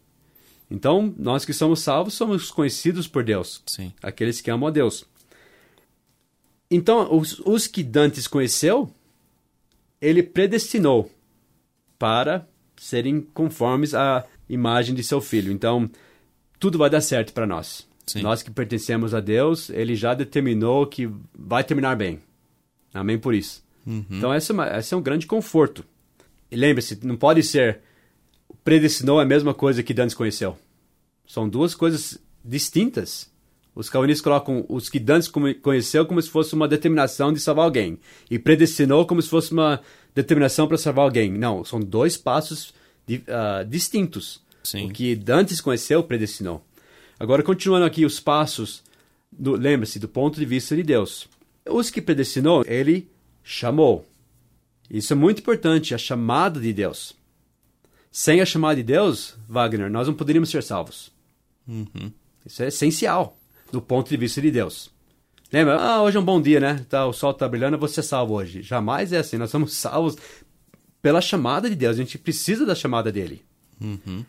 Então, 0.70 1.12
nós 1.18 1.44
que 1.44 1.52
somos 1.52 1.80
salvos 1.80 2.14
somos 2.14 2.50
conhecidos 2.50 3.06
por 3.06 3.22
Deus, 3.22 3.62
Sim. 3.66 3.92
aqueles 4.02 4.40
que 4.40 4.50
amam 4.50 4.68
a 4.68 4.70
Deus. 4.70 5.04
Então, 6.70 7.14
os, 7.14 7.40
os 7.40 7.66
que 7.66 7.82
Dantes 7.82 8.26
conheceu, 8.26 8.90
ele 10.00 10.22
predestinou 10.22 11.10
para 11.98 12.46
serem 12.76 13.20
conformes 13.20 13.92
à 13.92 14.24
imagem 14.48 14.94
de 14.94 15.02
seu 15.02 15.20
filho. 15.20 15.52
Então, 15.52 15.90
tudo 16.58 16.78
vai 16.78 16.88
dar 16.88 17.00
certo 17.00 17.32
para 17.34 17.46
nós. 17.46 17.89
Sim. 18.12 18.22
Nós 18.22 18.42
que 18.42 18.50
pertencemos 18.50 19.14
a 19.14 19.20
Deus, 19.20 19.70
ele 19.70 19.94
já 19.94 20.14
determinou 20.14 20.86
que 20.86 21.08
vai 21.32 21.62
terminar 21.62 21.96
bem. 21.96 22.20
Amém 22.92 23.18
por 23.18 23.34
isso. 23.34 23.62
Uhum. 23.86 24.04
Então, 24.10 24.34
esse 24.34 24.50
é, 24.50 24.54
uma- 24.54 24.78
esse 24.78 24.92
é 24.92 24.96
um 24.96 25.02
grande 25.02 25.26
conforto. 25.26 25.84
E 26.50 26.56
lembre-se, 26.56 26.98
não 27.06 27.16
pode 27.16 27.42
ser 27.42 27.80
predestinou 28.64 29.20
é 29.20 29.22
a 29.22 29.26
mesma 29.26 29.54
coisa 29.54 29.82
que 29.82 29.94
Dantes 29.94 30.14
conheceu. 30.14 30.58
São 31.26 31.48
duas 31.48 31.74
coisas 31.74 32.18
distintas. 32.44 33.30
Os 33.74 33.88
calvinistas 33.88 34.22
colocam 34.22 34.66
os 34.68 34.88
que 34.88 34.98
Dantes 34.98 35.28
conheceu 35.62 36.04
como 36.04 36.20
se 36.20 36.28
fosse 36.28 36.54
uma 36.54 36.66
determinação 36.66 37.32
de 37.32 37.38
salvar 37.40 37.64
alguém. 37.64 37.98
E 38.30 38.38
predestinou 38.38 39.06
como 39.06 39.22
se 39.22 39.28
fosse 39.28 39.52
uma 39.52 39.80
determinação 40.14 40.66
para 40.66 40.76
salvar 40.76 41.04
alguém. 41.04 41.32
Não, 41.32 41.64
são 41.64 41.78
dois 41.78 42.16
passos 42.16 42.74
ah, 43.28 43.64
distintos. 43.66 44.42
Sim. 44.64 44.86
O 44.88 44.92
que 44.92 45.14
Dantes 45.14 45.60
conheceu, 45.60 46.02
predestinou. 46.02 46.62
Agora, 47.20 47.42
continuando 47.42 47.84
aqui 47.84 48.06
os 48.06 48.18
passos, 48.18 48.82
lembre-se, 49.38 49.98
do 49.98 50.08
ponto 50.08 50.40
de 50.40 50.46
vista 50.46 50.74
de 50.74 50.82
Deus. 50.82 51.28
Os 51.68 51.90
que 51.90 52.00
predestinou, 52.00 52.64
ele 52.66 53.06
chamou. 53.44 54.06
Isso 54.90 55.12
é 55.12 55.16
muito 55.16 55.40
importante, 55.40 55.94
a 55.94 55.98
chamada 55.98 56.58
de 56.58 56.72
Deus. 56.72 57.14
Sem 58.10 58.40
a 58.40 58.46
chamada 58.46 58.76
de 58.76 58.82
Deus, 58.82 59.36
Wagner, 59.46 59.90
nós 59.90 60.08
não 60.08 60.14
poderíamos 60.14 60.48
ser 60.48 60.62
salvos. 60.62 61.12
Uhum. 61.68 62.10
Isso 62.44 62.62
é 62.62 62.68
essencial 62.68 63.36
do 63.70 63.82
ponto 63.82 64.08
de 64.08 64.16
vista 64.16 64.40
de 64.40 64.50
Deus. 64.50 64.90
Lembra? 65.52 65.76
Ah, 65.76 66.02
hoje 66.02 66.16
é 66.16 66.20
um 66.20 66.24
bom 66.24 66.40
dia, 66.40 66.58
né? 66.58 66.86
Tá, 66.88 67.06
o 67.06 67.12
sol 67.12 67.32
está 67.32 67.46
brilhando, 67.46 67.76
você 67.76 68.00
é 68.00 68.02
salvo 68.02 68.32
hoje. 68.32 68.62
Jamais 68.62 69.12
é 69.12 69.18
assim. 69.18 69.36
Nós 69.36 69.50
somos 69.50 69.74
salvos 69.74 70.16
pela 71.02 71.20
chamada 71.20 71.68
de 71.68 71.76
Deus. 71.76 71.96
A 71.96 71.98
gente 71.98 72.16
precisa 72.16 72.64
da 72.64 72.74
chamada 72.74 73.12
dele. 73.12 73.44
Uhum. 73.78 74.24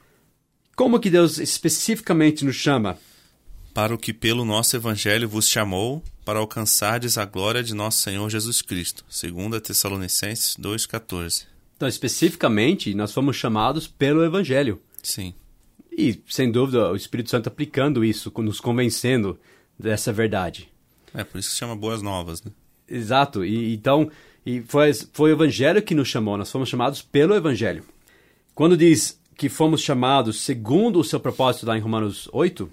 Como 0.81 0.99
que 0.99 1.11
Deus 1.11 1.37
especificamente 1.37 2.43
nos 2.43 2.55
chama? 2.55 2.97
Para 3.71 3.93
o 3.93 3.99
que 3.99 4.11
pelo 4.11 4.43
nosso 4.43 4.75
evangelho 4.75 5.29
vos 5.29 5.47
chamou, 5.47 6.03
para 6.25 6.39
alcançardes 6.39 7.19
a 7.19 7.23
glória 7.23 7.61
de 7.61 7.75
nosso 7.75 7.99
Senhor 7.99 8.27
Jesus 8.31 8.63
Cristo. 8.63 9.05
2 9.07 9.61
Tessalonicenses 9.61 10.57
2,14. 10.59 11.45
Então, 11.77 11.87
especificamente, 11.87 12.95
nós 12.95 13.13
fomos 13.13 13.35
chamados 13.35 13.85
pelo 13.85 14.25
Evangelho. 14.25 14.81
Sim. 15.03 15.35
E, 15.91 16.19
sem 16.27 16.51
dúvida, 16.51 16.91
o 16.91 16.95
Espírito 16.95 17.29
Santo 17.29 17.45
aplicando 17.45 18.03
isso, 18.03 18.33
nos 18.37 18.59
convencendo 18.59 19.39
dessa 19.77 20.11
verdade. 20.11 20.67
É 21.13 21.23
por 21.23 21.37
isso 21.37 21.51
que 21.51 21.57
chama 21.57 21.75
Boas 21.75 22.01
Novas, 22.01 22.41
né? 22.41 22.51
Exato. 22.89 23.45
E 23.45 23.71
então, 23.75 24.09
e 24.43 24.63
foi, 24.63 24.91
foi 25.13 25.29
o 25.29 25.35
Evangelho 25.35 25.83
que 25.83 25.93
nos 25.93 26.07
chamou. 26.07 26.39
Nós 26.39 26.51
fomos 26.51 26.69
chamados 26.69 27.03
pelo 27.03 27.35
Evangelho. 27.35 27.85
Quando 28.55 28.75
diz 28.75 29.20
que 29.35 29.49
fomos 29.49 29.81
chamados 29.81 30.41
segundo 30.41 30.99
o 30.99 31.03
seu 31.03 31.19
propósito 31.19 31.65
lá 31.65 31.77
em 31.77 31.81
Romanos 31.81 32.29
8, 32.31 32.69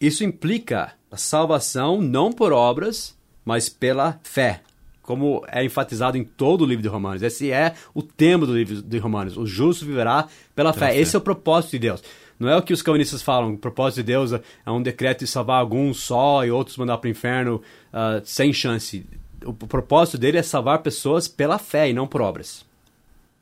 isso 0.00 0.24
implica 0.24 0.92
a 1.10 1.16
salvação 1.16 2.00
não 2.00 2.30
por 2.30 2.52
obras, 2.52 3.16
mas 3.44 3.68
pela 3.68 4.20
fé. 4.22 4.60
Como 5.00 5.42
é 5.48 5.64
enfatizado 5.64 6.18
em 6.18 6.24
todo 6.24 6.62
o 6.62 6.66
livro 6.66 6.82
de 6.82 6.88
Romanos. 6.88 7.22
Esse 7.22 7.50
é 7.52 7.74
o 7.94 8.02
tema 8.02 8.44
do 8.44 8.56
livro 8.56 8.82
de 8.82 8.98
Romanos. 8.98 9.36
O 9.36 9.46
justo 9.46 9.86
viverá 9.86 10.26
pela, 10.54 10.72
fé. 10.72 10.98
Esse 10.98 11.14
é 11.14 11.18
o 11.18 11.22
propósito 11.22 11.72
de 11.72 11.78
Deus. 11.78 12.02
Não 12.38 12.48
é 12.48 12.56
o 12.56 12.62
que 12.62 12.72
os 12.72 12.82
calvinistas 12.82 13.22
falam. 13.22 13.54
O 13.54 13.58
propósito 13.58 13.98
de 13.98 14.02
Deus 14.02 14.32
é 14.32 14.70
um 14.70 14.82
decreto 14.82 15.20
de 15.20 15.28
salvar 15.28 15.60
alguns 15.60 16.00
só 16.00 16.44
e 16.44 16.50
outros 16.50 16.76
mandar 16.76 16.98
para 16.98 17.06
o 17.06 17.10
inferno 17.10 17.62
ah, 17.92 18.20
sem 18.24 18.52
chance. 18.52 19.06
O 19.44 19.54
propósito 19.54 20.18
dele 20.18 20.38
é 20.38 20.42
salvar 20.42 20.80
pessoas 20.80 21.28
pela 21.28 21.56
fé 21.56 21.88
e 21.88 21.92
não 21.92 22.08
por 22.08 22.20
obras. 22.20 22.65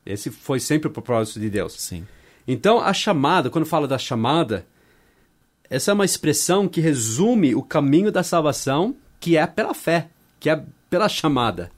Esse 0.05 0.29
foi 0.29 0.59
sempre 0.59 0.87
o 0.87 0.91
propósito 0.91 1.39
de 1.39 1.49
Deus. 1.49 1.73
Sim. 1.73 2.05
Então, 2.47 2.79
a 2.79 2.93
chamada, 2.93 3.49
quando 3.49 3.65
fala 3.65 3.87
da 3.87 3.97
chamada, 3.97 4.65
essa 5.69 5.91
é 5.91 5.93
uma 5.93 6.05
expressão 6.05 6.67
que 6.67 6.79
resume 6.79 7.55
o 7.55 7.63
caminho 7.63 8.11
da 8.11 8.21
salvação, 8.21 8.95
que 9.19 9.35
é 9.35 9.47
pela 9.47 9.73
fé, 9.73 10.09
que 10.39 10.49
é 10.49 10.63
pela 10.89 11.09
chamada. 11.09 11.71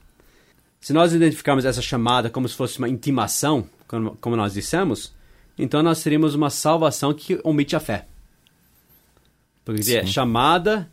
Se 0.82 0.94
nós 0.94 1.13
identificarmos 1.13 1.66
essa 1.66 1.82
chamada 1.82 2.30
como 2.30 2.48
se 2.48 2.56
fosse 2.56 2.78
uma 2.78 2.90
intimação, 2.90 3.68
como, 3.88 4.18
como 4.18 4.36
nós 4.36 4.54
dissemos, 4.54 5.13
então 5.58 5.82
nós 5.82 6.04
teríamos 6.04 6.36
uma 6.36 6.50
salvação 6.50 7.13
que 7.13 7.40
omite 7.44 7.76
a 7.76 7.80
fé. 7.80 8.06
Porque 9.66 9.96
é 9.96 10.06
chamada 10.06 10.90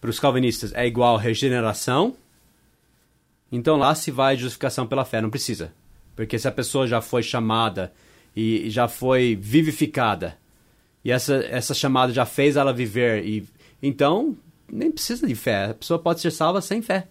para 0.00 0.10
os 0.10 0.20
calvinistas 0.20 0.72
é 0.74 0.86
igual 0.86 1.16
regeneração. 1.16 2.16
Então 3.50 3.76
lá 3.76 3.94
se 3.94 4.10
vai 4.10 4.36
justificação 4.36 4.86
pela 4.86 5.04
fé, 5.04 5.20
não 5.20 5.30
precisa. 5.30 5.72
Porque 6.16 6.38
se 6.38 6.48
a 6.48 6.52
pessoa 6.52 6.86
já 6.86 7.00
foi 7.00 7.22
chamada 7.22 7.92
e 8.34 8.68
já 8.70 8.88
foi 8.88 9.36
vivificada, 9.40 10.36
e 11.04 11.12
essa, 11.12 11.36
essa 11.36 11.74
chamada 11.74 12.12
já 12.12 12.26
fez 12.26 12.56
ela 12.56 12.72
viver, 12.72 13.24
e 13.24 13.46
então 13.80 14.36
nem 14.70 14.90
precisa 14.90 15.26
de 15.26 15.34
fé. 15.34 15.66
A 15.66 15.74
pessoa 15.74 15.98
pode 15.98 16.20
ser 16.20 16.32
salva 16.32 16.60
sem 16.60 16.82
fé. 16.82 17.06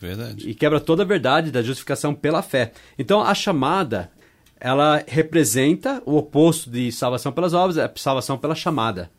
Verdade. 0.00 0.48
E 0.48 0.54
quebra 0.54 0.80
toda 0.80 1.02
a 1.02 1.06
verdade 1.06 1.50
da 1.50 1.62
justificação 1.62 2.14
pela 2.14 2.42
fé. 2.42 2.72
Então 2.98 3.20
a 3.20 3.34
chamada, 3.34 4.10
ela 4.58 5.02
representa 5.06 6.02
o 6.06 6.16
oposto 6.16 6.70
de 6.70 6.92
salvação 6.92 7.32
pelas 7.32 7.52
obras, 7.52 7.76
é 7.76 7.90
salvação 7.96 8.38
pela 8.38 8.54
chamada. 8.54 9.10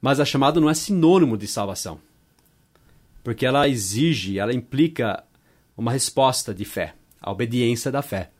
Mas 0.00 0.20
a 0.20 0.24
chamada 0.24 0.60
não 0.60 0.70
é 0.70 0.74
sinônimo 0.74 1.36
de 1.36 1.46
salvação. 1.46 1.98
Porque 3.22 3.46
ela 3.46 3.68
exige, 3.68 4.38
ela 4.38 4.52
implica 4.52 5.24
uma 5.76 5.90
resposta 5.90 6.54
de 6.54 6.64
fé, 6.64 6.94
a 7.24 7.32
obediência 7.32 7.90
da 7.90 8.02
fé. 8.02 8.30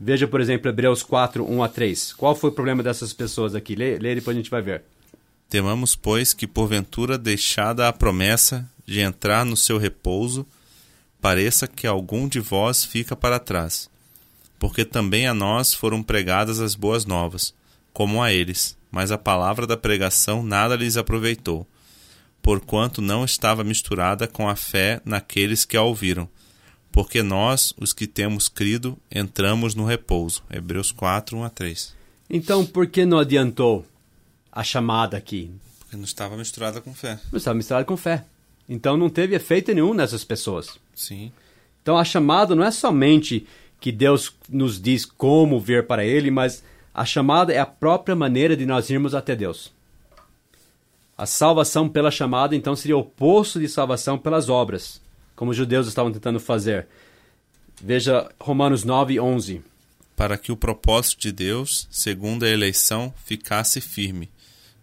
Veja, 0.00 0.26
por 0.26 0.40
exemplo, 0.40 0.68
Hebreus 0.68 1.02
4, 1.02 1.44
1 1.44 1.62
a 1.62 1.68
3. 1.68 2.12
Qual 2.14 2.34
foi 2.34 2.50
o 2.50 2.52
problema 2.52 2.82
dessas 2.82 3.12
pessoas 3.12 3.54
aqui? 3.54 3.74
Lê, 3.74 3.98
lê 3.98 4.14
depois 4.14 4.36
a 4.36 4.40
gente 4.40 4.50
vai 4.50 4.62
ver. 4.62 4.82
Temamos, 5.48 5.94
pois, 5.94 6.32
que 6.32 6.46
porventura 6.46 7.18
deixada 7.18 7.86
a 7.86 7.92
promessa 7.92 8.68
de 8.86 9.00
entrar 9.00 9.44
no 9.44 9.56
seu 9.56 9.78
repouso, 9.78 10.46
pareça 11.20 11.68
que 11.68 11.86
algum 11.86 12.26
de 12.26 12.40
vós 12.40 12.84
fica 12.84 13.14
para 13.14 13.38
trás. 13.38 13.88
Porque 14.58 14.84
também 14.84 15.26
a 15.26 15.34
nós 15.34 15.74
foram 15.74 16.02
pregadas 16.02 16.60
as 16.60 16.74
boas 16.74 17.04
novas, 17.04 17.54
como 17.92 18.22
a 18.22 18.32
eles 18.32 18.76
mas 18.94 19.10
a 19.10 19.18
palavra 19.18 19.66
da 19.66 19.76
pregação 19.76 20.40
nada 20.40 20.76
lhes 20.76 20.96
aproveitou, 20.96 21.66
porquanto 22.40 23.02
não 23.02 23.24
estava 23.24 23.64
misturada 23.64 24.28
com 24.28 24.48
a 24.48 24.54
fé 24.54 25.00
naqueles 25.04 25.64
que 25.64 25.76
a 25.76 25.82
ouviram. 25.82 26.28
Porque 26.94 27.24
nós, 27.24 27.74
os 27.76 27.92
que 27.92 28.06
temos 28.06 28.48
crido, 28.48 28.96
entramos 29.10 29.74
no 29.74 29.84
repouso. 29.84 30.44
Hebreus 30.48 30.92
4, 30.92 31.36
1 31.36 31.42
a 31.42 31.50
3. 31.50 31.92
Então, 32.30 32.64
por 32.64 32.86
que 32.86 33.04
não 33.04 33.18
adiantou 33.18 33.84
a 34.52 34.62
chamada 34.62 35.16
aqui? 35.16 35.50
Porque 35.80 35.96
não 35.96 36.04
estava 36.04 36.36
misturada 36.36 36.80
com 36.80 36.94
fé. 36.94 37.18
Não 37.32 37.36
estava 37.36 37.56
misturada 37.56 37.84
com 37.84 37.96
fé. 37.96 38.24
Então 38.68 38.96
não 38.96 39.10
teve 39.10 39.34
efeito 39.34 39.74
nenhum 39.74 39.92
nessas 39.92 40.22
pessoas. 40.22 40.78
Sim. 40.94 41.32
Então 41.82 41.98
a 41.98 42.04
chamada 42.04 42.54
não 42.54 42.62
é 42.62 42.70
somente 42.70 43.44
que 43.80 43.90
Deus 43.90 44.32
nos 44.48 44.80
diz 44.80 45.04
como 45.04 45.58
ver 45.58 45.88
para 45.88 46.04
Ele, 46.04 46.30
mas 46.30 46.62
a 46.94 47.04
chamada 47.04 47.52
é 47.52 47.58
a 47.58 47.66
própria 47.66 48.14
maneira 48.14 48.56
de 48.56 48.64
nós 48.64 48.88
irmos 48.88 49.16
até 49.16 49.34
Deus. 49.34 49.72
A 51.18 51.26
salvação 51.26 51.88
pela 51.88 52.12
chamada, 52.12 52.54
então, 52.54 52.76
seria 52.76 52.96
o 52.96 53.00
oposto 53.00 53.58
de 53.58 53.68
salvação 53.68 54.16
pelas 54.16 54.48
obras, 54.48 55.00
como 55.34 55.50
os 55.50 55.56
judeus 55.56 55.86
estavam 55.86 56.12
tentando 56.12 56.40
fazer. 56.40 56.86
Veja 57.82 58.30
Romanos 58.40 58.84
9, 58.84 59.18
11. 59.18 59.62
Para 60.16 60.38
que 60.38 60.52
o 60.52 60.56
propósito 60.56 61.20
de 61.20 61.32
Deus, 61.32 61.88
segundo 61.90 62.44
a 62.44 62.48
eleição, 62.48 63.12
ficasse 63.24 63.80
firme, 63.80 64.30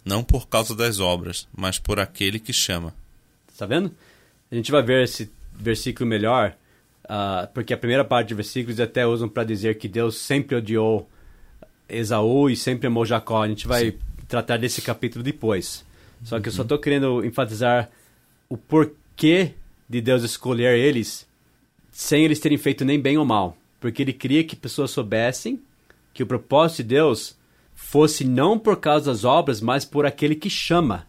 não 0.03 0.23
por 0.23 0.47
causa 0.47 0.75
das 0.75 0.99
obras, 0.99 1.47
mas 1.55 1.79
por 1.79 1.99
aquele 1.99 2.39
que 2.39 2.51
chama. 2.51 2.93
Está 3.51 3.65
vendo? 3.65 3.91
A 4.51 4.55
gente 4.55 4.71
vai 4.71 4.83
ver 4.83 5.03
esse 5.03 5.31
versículo 5.53 6.09
melhor, 6.09 6.55
uh, 7.05 7.47
porque 7.53 7.73
a 7.73 7.77
primeira 7.77 8.03
parte 8.03 8.29
de 8.29 8.33
versículos 8.33 8.79
até 8.79 9.05
usam 9.05 9.29
para 9.29 9.43
dizer 9.43 9.77
que 9.77 9.87
Deus 9.87 10.17
sempre 10.17 10.55
odiou 10.55 11.09
Esaú 11.87 12.49
e 12.49 12.55
sempre 12.55 12.87
amou 12.87 13.05
Jacó. 13.05 13.43
A 13.43 13.47
gente 13.47 13.67
vai 13.67 13.91
Sim. 13.91 13.99
tratar 14.27 14.57
desse 14.57 14.81
capítulo 14.81 15.23
depois. 15.23 15.85
Só 16.23 16.39
que 16.39 16.49
eu 16.49 16.53
só 16.53 16.63
estou 16.63 16.77
querendo 16.77 17.23
enfatizar 17.25 17.89
o 18.49 18.57
porquê 18.57 19.53
de 19.91 20.01
Deus 20.01 20.23
escolher 20.23 20.77
eles 20.77 21.27
sem 21.91 22.23
eles 22.23 22.39
terem 22.39 22.57
feito 22.57 22.85
nem 22.85 22.99
bem 22.99 23.17
ou 23.17 23.25
mal. 23.25 23.57
Porque 23.79 24.01
ele 24.01 24.13
queria 24.13 24.43
que 24.43 24.55
pessoas 24.55 24.91
soubessem 24.91 25.61
que 26.13 26.23
o 26.23 26.27
propósito 26.27 26.77
de 26.77 26.95
Deus 26.95 27.35
fosse 27.75 28.23
não 28.23 28.57
por 28.57 28.77
causa 28.77 29.11
das 29.11 29.23
obras, 29.23 29.59
mas 29.59 29.83
por 29.83 30.05
aquele 30.05 30.35
que 30.35 30.49
chama. 30.49 31.07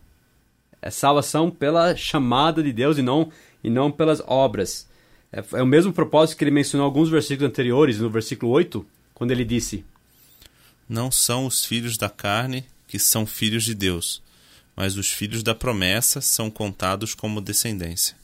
É 0.81 0.91
salvação 0.91 1.51
pela 1.51 1.95
chamada 1.97 2.63
de 2.63 2.73
Deus 2.73 2.99
e 2.99 3.03
não, 3.03 3.31
e 3.63 3.71
não 3.71 3.91
pelas 3.91 4.21
obras. 4.27 4.89
É, 5.33 5.45
é 5.53 5.63
o 5.63 5.67
mesmo 5.67 5.93
propósito 5.93 6.39
que 6.39 6.45
ele 6.45 6.51
mencionou 6.51 6.87
em 6.87 6.89
alguns 6.89 7.09
versículos 7.09 7.49
anteriores, 7.49 8.01
no 8.01 8.11
versículo 8.11 8.51
8, 8.53 8.85
quando 9.15 9.31
ele 9.31 9.45
disse: 9.45 9.85
não 10.89 11.11
são 11.11 11.47
os 11.47 11.65
filhos 11.65 11.97
da 11.97 12.11
carne 12.11 12.67
que 12.87 12.99
são 12.99 13.25
filhos 13.25 13.65
de 13.65 13.75
Deus, 13.75 14.23
mas 14.77 14.97
os 14.97 15.11
filhos 15.11 15.43
da 15.43 15.55
promessa 15.55 16.21
são 16.21 16.51
contados 16.51 17.15
como 17.15 17.41
descendência. 17.41 18.15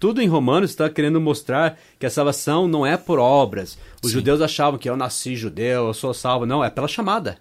Tudo 0.00 0.22
em 0.22 0.26
Romanos 0.26 0.70
está 0.70 0.88
querendo 0.88 1.20
mostrar 1.20 1.78
que 1.98 2.06
a 2.06 2.10
salvação 2.10 2.66
não 2.66 2.86
é 2.86 2.96
por 2.96 3.18
obras. 3.18 3.76
Os 4.02 4.10
Sim. 4.10 4.16
judeus 4.16 4.40
achavam 4.40 4.78
que 4.78 4.88
eu 4.88 4.96
nasci 4.96 5.36
judeu, 5.36 5.88
eu 5.88 5.94
sou 5.94 6.14
salvo. 6.14 6.46
Não, 6.46 6.64
é 6.64 6.70
pela 6.70 6.88
chamada. 6.88 7.36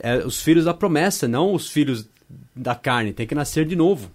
É 0.00 0.16
os 0.24 0.40
filhos 0.40 0.64
da 0.64 0.72
promessa, 0.72 1.28
não 1.28 1.52
os 1.52 1.68
filhos 1.68 2.08
da 2.56 2.74
carne. 2.74 3.12
Tem 3.12 3.26
que 3.26 3.34
nascer 3.34 3.66
de 3.66 3.76
novo. 3.76 4.10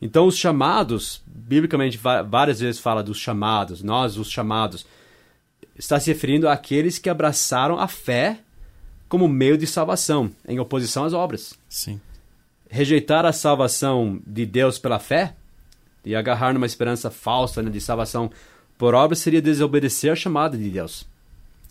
Então, 0.00 0.26
os 0.26 0.36
chamados, 0.36 1.22
biblicamente, 1.26 2.00
várias 2.26 2.60
vezes 2.60 2.80
fala 2.80 3.02
dos 3.02 3.18
chamados, 3.18 3.82
nós, 3.82 4.16
os 4.16 4.30
chamados 4.30 4.86
está 5.78 6.00
se 6.00 6.10
referindo 6.10 6.48
àqueles 6.48 6.98
que 6.98 7.10
abraçaram 7.10 7.78
a 7.78 7.86
fé 7.86 8.40
como 9.10 9.28
meio 9.28 9.58
de 9.58 9.66
salvação, 9.66 10.30
em 10.48 10.58
oposição 10.58 11.04
às 11.04 11.12
obras. 11.12 11.54
Sim. 11.68 12.00
Rejeitar 12.70 13.26
a 13.26 13.32
salvação 13.32 14.20
de 14.26 14.46
Deus 14.46 14.78
pela 14.78 14.98
fé 14.98 15.34
e 16.06 16.14
agarrar 16.14 16.54
numa 16.54 16.64
esperança 16.64 17.10
falsa 17.10 17.62
né, 17.62 17.68
de 17.68 17.80
salvação 17.80 18.30
por 18.78 18.94
obras 18.94 19.18
seria 19.18 19.42
desobedecer 19.42 20.12
a 20.12 20.16
chamada 20.16 20.56
de 20.56 20.70
Deus. 20.70 21.04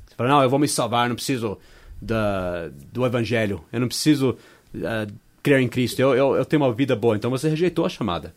Você 0.06 0.16
fala, 0.16 0.30
não, 0.30 0.44
eu 0.44 0.50
vou 0.50 0.60
me 0.60 0.68
salvar, 0.68 1.08
não 1.08 1.16
preciso 1.16 1.58
da, 2.02 2.70
do 2.92 3.06
evangelho, 3.06 3.64
eu 3.72 3.80
não 3.80 3.88
preciso 3.88 4.38
uh, 4.76 5.12
crer 5.42 5.62
em 5.62 5.70
Cristo, 5.70 6.02
eu, 6.02 6.14
eu, 6.14 6.36
eu 6.36 6.46
tenho 6.46 6.62
uma 6.62 6.74
vida 6.74 6.96
boa. 6.96 7.16
Então 7.16 7.32
você 7.32 7.48
rejeitou 7.48 7.86
a 7.86 7.90
chamada 7.90 8.34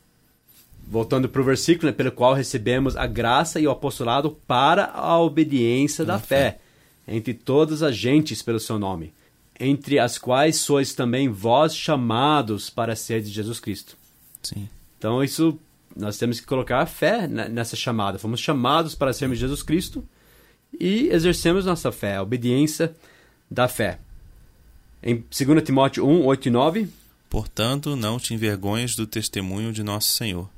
voltando 0.90 1.28
para 1.28 1.40
o 1.42 1.44
versículo, 1.44 1.90
né, 1.90 1.92
pelo 1.92 2.10
qual 2.10 2.32
recebemos 2.32 2.96
a 2.96 3.06
graça 3.06 3.60
e 3.60 3.66
o 3.66 3.70
apostolado 3.70 4.30
para 4.46 4.86
a 4.86 5.20
obediência 5.20 6.04
da 6.04 6.18
fé, 6.18 6.52
fé, 6.52 6.58
entre 7.06 7.34
todas 7.34 7.82
as 7.82 7.94
gentes 7.94 8.40
pelo 8.40 8.58
seu 8.58 8.78
nome, 8.78 9.12
entre 9.60 9.98
as 9.98 10.16
quais 10.16 10.56
sois 10.56 10.94
também 10.94 11.28
vós 11.28 11.76
chamados 11.76 12.70
para 12.70 12.96
ser 12.96 13.20
de 13.20 13.28
Jesus 13.28 13.60
Cristo. 13.60 13.96
Sim. 14.42 14.68
Então 14.98 15.22
isso 15.22 15.58
nós 15.98 16.16
temos 16.16 16.40
que 16.40 16.46
colocar 16.46 16.80
a 16.80 16.86
fé 16.86 17.26
nessa 17.26 17.76
chamada. 17.76 18.18
Fomos 18.18 18.40
chamados 18.40 18.94
para 18.94 19.12
sermos 19.12 19.38
Jesus 19.38 19.62
Cristo 19.62 20.06
e 20.78 21.08
exercemos 21.08 21.66
nossa 21.66 21.90
fé, 21.90 22.16
a 22.16 22.22
obediência 22.22 22.94
da 23.50 23.68
fé. 23.68 23.98
Em 25.02 25.16
2 25.16 25.62
Timóteo 25.62 26.06
1, 26.06 26.24
8 26.24 26.48
e 26.48 26.50
9. 26.50 26.88
Portanto, 27.28 27.96
não 27.96 28.18
te 28.18 28.32
envergonhes 28.32 28.96
do 28.96 29.06
testemunho 29.06 29.72
de 29.72 29.82
nosso 29.82 30.08
Senhor 30.08 30.48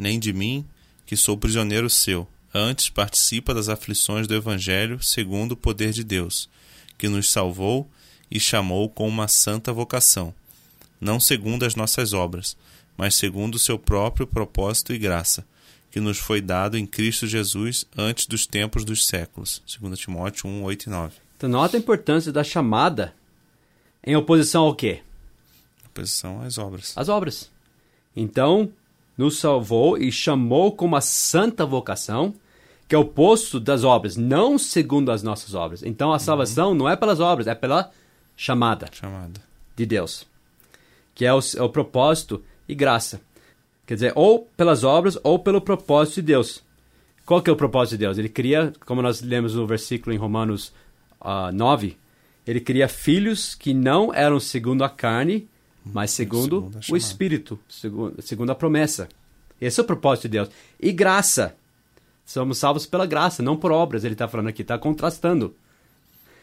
nem 0.00 0.18
de 0.18 0.32
mim, 0.32 0.64
que 1.04 1.16
sou 1.16 1.36
prisioneiro 1.36 1.90
seu. 1.90 2.26
Antes 2.52 2.88
participa 2.88 3.52
das 3.52 3.68
aflições 3.68 4.26
do 4.26 4.34
Evangelho 4.34 5.00
segundo 5.02 5.52
o 5.52 5.56
poder 5.56 5.92
de 5.92 6.02
Deus, 6.02 6.48
que 6.96 7.08
nos 7.08 7.30
salvou 7.30 7.88
e 8.30 8.40
chamou 8.40 8.88
com 8.88 9.06
uma 9.06 9.28
santa 9.28 9.72
vocação, 9.72 10.34
não 11.00 11.20
segundo 11.20 11.64
as 11.64 11.74
nossas 11.74 12.12
obras, 12.12 12.56
mas 13.00 13.14
segundo 13.14 13.54
o 13.54 13.58
seu 13.58 13.78
próprio 13.78 14.26
propósito 14.26 14.92
e 14.92 14.98
graça, 14.98 15.46
que 15.90 15.98
nos 15.98 16.18
foi 16.18 16.38
dado 16.38 16.76
em 16.76 16.84
Cristo 16.84 17.26
Jesus 17.26 17.86
antes 17.96 18.26
dos 18.26 18.44
tempos 18.44 18.84
dos 18.84 19.06
séculos. 19.06 19.62
2 19.80 19.98
Timóteo 19.98 20.46
1, 20.46 20.62
8 20.64 20.82
e 20.82 20.90
9. 20.90 21.14
Então, 21.34 21.48
nota 21.48 21.78
a 21.78 21.80
importância 21.80 22.30
da 22.30 22.44
chamada 22.44 23.14
em 24.04 24.14
oposição 24.16 24.64
ao 24.64 24.74
quê? 24.74 25.00
Oposição 25.86 26.42
às 26.42 26.58
obras. 26.58 26.92
Às 26.94 27.08
obras. 27.08 27.50
Então, 28.14 28.70
nos 29.16 29.38
salvou 29.38 29.96
e 29.96 30.12
chamou 30.12 30.70
com 30.70 30.84
uma 30.84 31.00
santa 31.00 31.64
vocação, 31.64 32.34
que 32.86 32.94
é 32.94 32.98
o 32.98 33.00
oposto 33.00 33.58
das 33.58 33.82
obras, 33.82 34.14
não 34.14 34.58
segundo 34.58 35.10
as 35.10 35.22
nossas 35.22 35.54
obras. 35.54 35.82
Então 35.82 36.12
a 36.12 36.18
salvação 36.18 36.72
uhum. 36.72 36.74
não 36.74 36.88
é 36.88 36.96
pelas 36.96 37.18
obras, 37.18 37.46
é 37.46 37.54
pela 37.54 37.90
chamada, 38.36 38.90
chamada. 38.92 39.40
de 39.74 39.86
Deus, 39.86 40.26
que 41.14 41.24
é 41.24 41.32
o, 41.32 41.40
é 41.56 41.62
o 41.62 41.68
propósito 41.70 42.44
e 42.70 42.74
graça. 42.74 43.20
Quer 43.86 43.94
dizer, 43.94 44.12
ou 44.14 44.48
pelas 44.56 44.84
obras 44.84 45.18
ou 45.24 45.38
pelo 45.38 45.60
propósito 45.60 46.16
de 46.16 46.22
Deus. 46.22 46.62
Qual 47.26 47.42
que 47.42 47.50
é 47.50 47.52
o 47.52 47.56
propósito 47.56 47.92
de 47.92 47.98
Deus? 47.98 48.18
Ele 48.18 48.28
cria, 48.28 48.72
como 48.86 49.02
nós 49.02 49.20
lemos 49.20 49.54
no 49.54 49.66
versículo 49.66 50.14
em 50.14 50.18
Romanos 50.18 50.68
uh, 51.20 51.48
ah, 51.48 51.52
9, 51.52 51.96
ele 52.46 52.60
cria 52.60 52.88
filhos 52.88 53.54
que 53.54 53.74
não 53.74 54.14
eram 54.14 54.38
segundo 54.40 54.84
a 54.84 54.88
carne, 54.88 55.48
mas 55.84 56.12
segundo, 56.12 56.70
o 56.88 56.96
Espírito, 56.96 57.58
segundo, 57.68 58.20
segundo 58.22 58.50
a 58.50 58.54
promessa. 58.54 59.08
Esse 59.60 59.80
é 59.80 59.82
o 59.82 59.86
propósito 59.86 60.24
de 60.24 60.38
Deus. 60.38 60.48
E 60.78 60.92
graça. 60.92 61.54
Somos 62.24 62.58
salvos 62.58 62.86
pela 62.86 63.06
graça, 63.06 63.42
não 63.42 63.56
por 63.56 63.72
obras. 63.72 64.04
Ele 64.04 64.14
está 64.14 64.28
falando 64.28 64.48
aqui, 64.48 64.62
está 64.62 64.78
contrastando. 64.78 65.54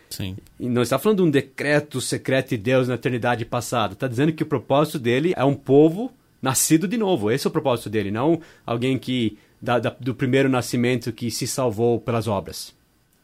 Sim. 0.10 0.38
E 0.60 0.68
não 0.68 0.82
está 0.82 1.00
falando 1.00 1.18
de 1.18 1.24
um 1.24 1.32
decreto 1.32 2.00
secreto 2.00 2.50
de 2.50 2.58
Deus 2.58 2.88
na 2.88 2.96
eternidade 2.96 3.46
passada. 3.46 3.94
Está 3.94 4.08
dizendo 4.08 4.34
que 4.34 4.44
o 4.44 4.48
propósito 4.48 5.00
dele 5.00 5.34
é 5.36 5.44
um 5.44 5.56
povo 5.56 6.12
nascido 6.42 6.88
de 6.88 6.98
novo. 6.98 7.32
Esse 7.32 7.48
é 7.48 7.50
o 7.50 7.52
propósito 7.52 7.90
dele, 7.90 8.12
não 8.12 8.42
alguém 8.66 8.98
que 8.98 9.38
da, 9.62 9.80
da, 9.80 9.90
do 9.90 10.14
primeiro 10.14 10.50
nascimento 10.50 11.12
que 11.12 11.32
se 11.32 11.48
salvou 11.48 12.00
pelas 12.00 12.28
obras. 12.28 12.76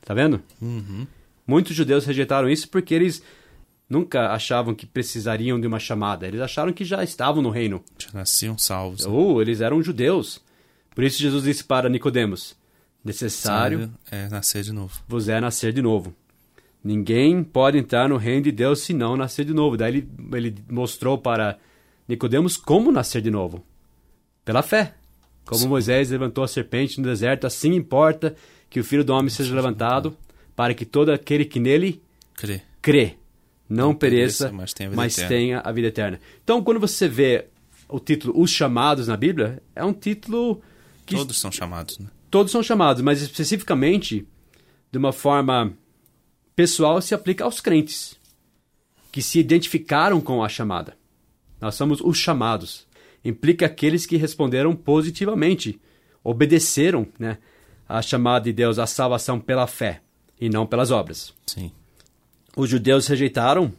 Tá 0.01 0.13
vendo? 0.13 0.41
Uhum. 0.61 1.07
Muitos 1.45 1.75
judeus 1.75 2.05
rejeitaram 2.05 2.49
isso 2.49 2.69
porque 2.69 2.93
eles 2.93 3.21
nunca 3.89 4.31
achavam 4.31 4.73
que 4.73 4.85
precisariam 4.85 5.59
de 5.59 5.67
uma 5.67 5.79
chamada. 5.79 6.27
Eles 6.27 6.41
acharam 6.41 6.73
que 6.73 6.83
já 6.83 7.03
estavam 7.03 7.41
no 7.41 7.49
reino. 7.49 7.83
Já 7.97 8.09
nasciam 8.13 8.57
salvos. 8.57 9.05
Ou 9.05 9.41
eles 9.41 9.61
eram 9.61 9.81
judeus. 9.81 10.41
Por 10.95 11.03
isso 11.03 11.21
Jesus 11.21 11.43
disse 11.43 11.63
para 11.63 11.89
Nicodemos: 11.89 12.55
necessário 13.03 13.91
é 14.11 14.27
nascer 14.29 14.63
de 14.63 14.71
novo. 14.71 14.99
vos 15.07 15.27
é 15.29 15.39
nascer 15.39 15.73
de 15.73 15.81
novo. 15.81 16.13
Ninguém 16.83 17.43
pode 17.43 17.77
entrar 17.77 18.09
no 18.09 18.17
reino 18.17 18.43
de 18.43 18.51
Deus 18.51 18.81
se 18.81 18.93
não 18.93 19.15
nascer 19.15 19.45
de 19.45 19.53
novo. 19.53 19.77
Daí 19.77 19.89
ele, 19.89 20.09
ele 20.33 20.55
mostrou 20.69 21.17
para 21.17 21.57
Nicodemos 22.07 22.57
como 22.57 22.91
nascer 22.91 23.21
de 23.21 23.31
novo. 23.31 23.63
Pela 24.43 24.61
fé. 24.61 24.95
Como 25.45 25.61
Sim. 25.61 25.67
Moisés 25.67 26.09
levantou 26.09 26.43
a 26.43 26.47
serpente 26.47 26.99
no 26.99 27.05
deserto, 27.07 27.45
assim 27.45 27.73
importa 27.73 28.35
que 28.69 28.79
o 28.79 28.83
Filho 28.83 29.03
do 29.03 29.13
Homem 29.13 29.29
seja 29.29 29.53
levantado, 29.53 30.17
para 30.55 30.73
que 30.73 30.85
todo 30.85 31.11
aquele 31.11 31.45
que 31.45 31.59
nele 31.59 32.01
Crê. 32.33 32.61
crê 32.81 33.15
não, 33.69 33.87
Não 33.89 33.95
pereça, 33.95 34.45
pereça, 34.45 34.55
mas 34.55 34.73
tenha 34.73 34.87
a 34.87 34.91
vida 34.91 35.01
mas 35.01 35.17
eterna. 35.17 35.29
tenha 35.29 35.59
a 35.59 35.71
vida 35.71 35.87
eterna. 35.87 36.19
Então, 36.43 36.63
quando 36.63 36.79
você 36.79 37.07
vê 37.07 37.47
o 37.89 37.99
título 37.99 38.39
Os 38.41 38.51
Chamados 38.51 39.07
na 39.07 39.17
Bíblia, 39.17 39.61
é 39.75 39.83
um 39.83 39.93
título 39.93 40.61
que 41.05 41.15
Todos 41.15 41.39
são 41.39 41.51
chamados, 41.51 41.97
né? 41.99 42.07
todos 42.29 42.51
são 42.51 42.63
chamados, 42.63 43.01
mas 43.01 43.21
especificamente, 43.21 44.27
de 44.91 44.97
uma 44.97 45.11
forma 45.11 45.73
pessoal, 46.55 47.01
se 47.01 47.13
aplica 47.13 47.43
aos 47.43 47.59
crentes 47.61 48.15
que 49.11 49.21
se 49.21 49.39
identificaram 49.39 50.19
com 50.21 50.43
a 50.43 50.49
chamada. 50.49 50.97
Nós 51.63 51.75
somos 51.75 52.01
os 52.01 52.17
chamados. 52.17 52.85
Implica 53.23 53.65
aqueles 53.65 54.05
que 54.05 54.17
responderam 54.17 54.75
positivamente, 54.75 55.79
obedeceram 56.21 57.07
né, 57.17 57.37
à 57.87 58.01
chamada 58.01 58.43
de 58.43 58.51
Deus, 58.51 58.77
à 58.77 58.85
salvação 58.85 59.39
pela 59.39 59.65
fé 59.65 60.01
e 60.41 60.49
não 60.49 60.65
pelas 60.67 60.91
obras. 60.91 61.33
Sim. 61.47 61.71
Os 62.57 62.69
judeus 62.69 63.07
rejeitaram, 63.07 63.71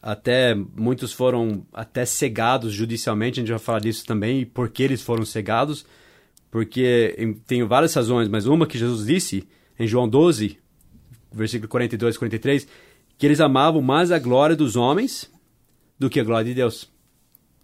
até 0.00 0.54
muitos 0.54 1.12
foram 1.12 1.66
até 1.72 2.04
cegados 2.04 2.72
judicialmente, 2.72 3.40
a 3.40 3.42
gente 3.42 3.50
vai 3.50 3.58
falar 3.58 3.80
disso 3.80 4.06
também, 4.06 4.42
e 4.42 4.46
por 4.46 4.68
que 4.68 4.84
eles 4.84 5.02
foram 5.02 5.24
cegados, 5.24 5.84
porque 6.52 7.16
em- 7.18 7.32
tem 7.34 7.64
várias 7.64 7.92
razões, 7.94 8.28
mas 8.28 8.46
uma 8.46 8.64
que 8.64 8.78
Jesus 8.78 9.08
disse 9.08 9.44
em 9.76 9.88
João 9.88 10.08
12, 10.08 10.56
versículo 11.32 11.68
42 11.68 12.14
e 12.14 12.18
43, 12.20 12.68
que 13.18 13.26
eles 13.26 13.40
amavam 13.40 13.82
mais 13.82 14.12
a 14.12 14.20
glória 14.20 14.54
dos 14.54 14.76
homens 14.76 15.28
do 16.02 16.10
que 16.10 16.20
a 16.20 16.24
glória 16.24 16.44
de 16.44 16.54
Deus. 16.54 16.90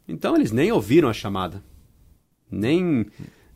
Então 0.06 0.34
eles 0.36 0.52
nem 0.52 0.72
ouviram 0.72 1.08
a 1.08 1.12
chamada, 1.12 1.62
nem, 2.50 3.06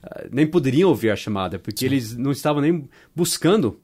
ah, 0.02 0.26
nem 0.30 0.46
poderiam 0.46 0.90
ouvir 0.90 1.10
a 1.10 1.16
chamada, 1.16 1.58
porque 1.58 1.84
eles 1.84 2.16
não 2.16 2.32
estavam 2.32 2.60
nem 2.60 2.88
buscando 3.14 3.80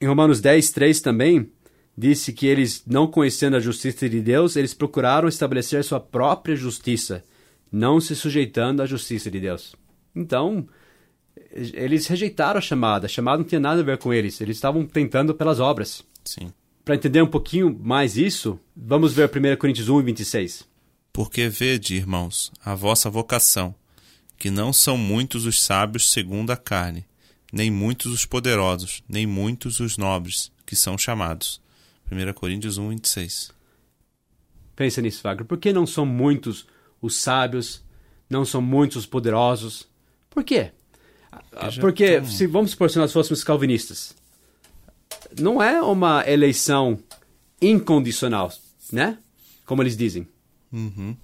em 0.00 0.06
Romanos 0.06 0.40
10, 0.40 0.70
3 0.70 1.00
também, 1.00 1.50
disse 1.96 2.32
que 2.32 2.46
eles, 2.46 2.82
não 2.86 3.06
conhecendo 3.06 3.56
a 3.56 3.60
justiça 3.60 4.08
de 4.08 4.20
Deus, 4.20 4.56
eles 4.56 4.74
procuraram 4.74 5.28
estabelecer 5.28 5.84
sua 5.84 6.00
própria 6.00 6.56
justiça, 6.56 7.22
não 7.70 8.00
se 8.00 8.16
sujeitando 8.16 8.82
à 8.82 8.86
justiça 8.86 9.30
de 9.30 9.38
Deus. 9.38 9.76
Então, 10.14 10.66
eles 11.52 12.06
rejeitaram 12.08 12.58
a 12.58 12.60
chamada. 12.60 13.06
A 13.06 13.08
chamada 13.08 13.38
não 13.38 13.44
tinha 13.44 13.60
nada 13.60 13.80
a 13.80 13.84
ver 13.84 13.96
com 13.98 14.12
eles. 14.12 14.40
Eles 14.40 14.56
estavam 14.56 14.84
tentando 14.84 15.34
pelas 15.34 15.60
obras. 15.60 16.04
Sim. 16.24 16.52
Para 16.84 16.94
entender 16.96 17.22
um 17.22 17.26
pouquinho 17.30 17.78
mais 17.82 18.16
isso, 18.16 18.58
vamos 18.76 19.12
ver 19.12 19.30
1 19.30 19.56
Coríntios 19.56 19.88
1 19.88 20.00
e 20.00 20.02
26. 20.02 20.68
Porque 21.12 21.48
vede, 21.48 21.94
irmãos, 21.94 22.50
a 22.64 22.74
vossa 22.74 23.08
vocação, 23.08 23.74
que 24.38 24.50
não 24.50 24.72
são 24.72 24.96
muitos 24.96 25.44
os 25.46 25.62
sábios 25.62 26.10
segundo 26.10 26.50
a 26.50 26.56
carne, 26.56 27.04
nem 27.52 27.70
muitos 27.70 28.10
os 28.12 28.24
poderosos, 28.26 29.02
nem 29.08 29.26
muitos 29.26 29.78
os 29.78 29.96
nobres, 29.96 30.50
que 30.66 30.74
são 30.74 30.96
chamados. 30.98 31.60
1 32.10 32.32
Coríntios 32.32 32.78
1, 32.78 32.88
26. 32.88 33.52
Pensa 34.74 35.00
nisso, 35.02 35.22
Wagner. 35.22 35.44
Por 35.46 35.58
que 35.58 35.72
não 35.72 35.86
são 35.86 36.04
muitos 36.04 36.66
os 37.00 37.16
sábios? 37.16 37.82
Não 38.28 38.44
são 38.44 38.60
muitos 38.62 38.96
os 38.98 39.06
poderosos? 39.06 39.86
Por 40.30 40.42
quê? 40.42 40.72
Porque, 41.80 42.20
tão- 42.20 42.26
se 42.30 42.46
vamos 42.46 42.72
supor, 42.72 42.90
se 42.90 42.98
nós 42.98 43.12
fôssemos 43.12 43.44
calvinistas, 43.44 44.14
não 45.38 45.62
é 45.62 45.80
uma 45.82 46.28
eleição 46.28 46.98
incondicional, 47.60 48.52
né? 48.92 49.18
Como 49.64 49.82
eles 49.82 49.96
dizem. 49.96 50.26
Uhum. 50.72 51.16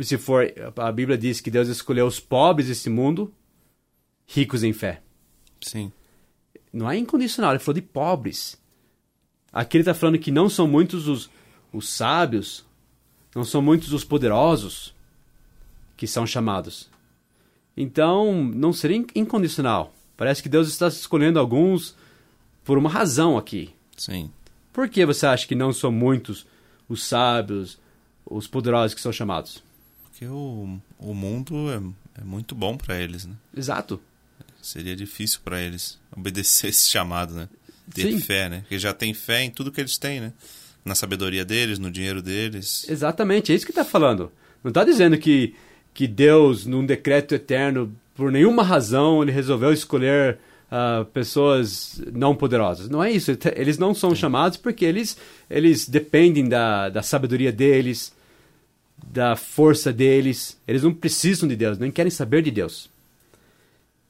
Se 0.00 0.18
for, 0.18 0.52
a 0.76 0.90
Bíblia 0.90 1.16
diz 1.16 1.40
que 1.40 1.50
Deus 1.50 1.68
escolheu 1.68 2.06
os 2.06 2.18
pobres 2.18 2.68
desse 2.68 2.90
mundo, 2.90 3.32
ricos 4.26 4.64
em 4.64 4.72
fé. 4.72 5.02
Sim. 5.60 5.92
Não 6.72 6.90
é 6.90 6.96
incondicional, 6.98 7.52
ele 7.52 7.60
falou 7.60 7.74
de 7.74 7.82
pobres. 7.82 8.60
Aqui 9.52 9.76
ele 9.76 9.82
está 9.82 9.94
falando 9.94 10.18
que 10.18 10.32
não 10.32 10.48
são 10.48 10.66
muitos 10.66 11.06
os, 11.06 11.30
os 11.72 11.88
sábios, 11.88 12.64
não 13.34 13.44
são 13.44 13.62
muitos 13.62 13.92
os 13.92 14.02
poderosos 14.04 14.92
que 15.96 16.06
são 16.08 16.26
chamados. 16.26 16.90
Então, 17.76 18.42
não 18.42 18.72
seria 18.72 18.96
in- 18.96 19.06
incondicional. 19.14 19.94
Parece 20.16 20.42
que 20.42 20.48
Deus 20.48 20.68
está 20.68 20.88
escolhendo 20.88 21.38
alguns 21.38 21.94
por 22.64 22.78
uma 22.78 22.88
razão 22.88 23.36
aqui. 23.36 23.70
Sim. 23.96 24.30
Por 24.72 24.88
que 24.88 25.06
você 25.06 25.26
acha 25.26 25.46
que 25.46 25.54
não 25.54 25.72
são 25.72 25.92
muitos 25.92 26.46
os 26.88 27.04
sábios, 27.04 27.78
os 28.26 28.46
poderosos 28.46 28.94
que 28.94 29.00
são 29.00 29.12
chamados? 29.12 29.62
Porque 30.04 30.26
o, 30.26 30.78
o 30.98 31.14
mundo 31.14 31.70
é, 31.70 32.20
é 32.20 32.24
muito 32.24 32.54
bom 32.54 32.76
para 32.76 33.00
eles, 33.00 33.26
né? 33.26 33.34
Exato. 33.56 34.00
Seria 34.60 34.96
difícil 34.96 35.40
para 35.44 35.60
eles 35.60 35.98
obedecer 36.16 36.68
esse 36.70 36.88
chamado, 36.88 37.34
né? 37.34 37.48
Ter 37.92 38.10
Sim. 38.10 38.18
fé, 38.18 38.48
né? 38.48 38.60
Porque 38.60 38.78
já 38.78 38.94
tem 38.94 39.12
fé 39.12 39.42
em 39.42 39.50
tudo 39.50 39.70
que 39.70 39.80
eles 39.80 39.98
têm, 39.98 40.20
né? 40.20 40.32
Na 40.84 40.94
sabedoria 40.94 41.44
deles, 41.44 41.78
no 41.78 41.90
dinheiro 41.90 42.22
deles. 42.22 42.86
Exatamente, 42.88 43.52
é 43.52 43.54
isso 43.54 43.64
que 43.66 43.72
está 43.72 43.84
falando. 43.84 44.32
Não 44.62 44.70
está 44.70 44.84
dizendo 44.84 45.18
que, 45.18 45.54
que 45.92 46.06
Deus, 46.06 46.66
num 46.66 46.84
decreto 46.84 47.34
eterno, 47.34 47.94
por 48.14 48.32
nenhuma 48.32 48.62
razão, 48.62 49.22
ele 49.22 49.32
resolveu 49.32 49.72
escolher 49.72 50.38
ah, 50.70 51.06
pessoas 51.12 52.02
não 52.12 52.34
poderosas. 52.34 52.88
Não 52.88 53.02
é 53.02 53.10
isso. 53.10 53.30
Ele 53.30 53.38
Eles 53.56 53.78
não 53.78 53.94
são 53.94 54.14
chamados 54.14 54.56
porque 54.56 54.84
eles, 54.84 55.16
eles 55.48 55.88
dependem 55.88 56.48
da, 56.48 56.88
da 56.88 57.02
sabedoria 57.02 57.52
deles, 57.52 58.12
da 59.06 59.36
força 59.36 59.92
deles. 59.92 60.58
Eles 60.66 60.82
não 60.82 60.92
precisam 60.92 61.48
de 61.48 61.56
Deus, 61.56 61.78
nem 61.78 61.90
querem 61.90 62.10
saber 62.10 62.42
de 62.42 62.50
Deus. 62.50 62.88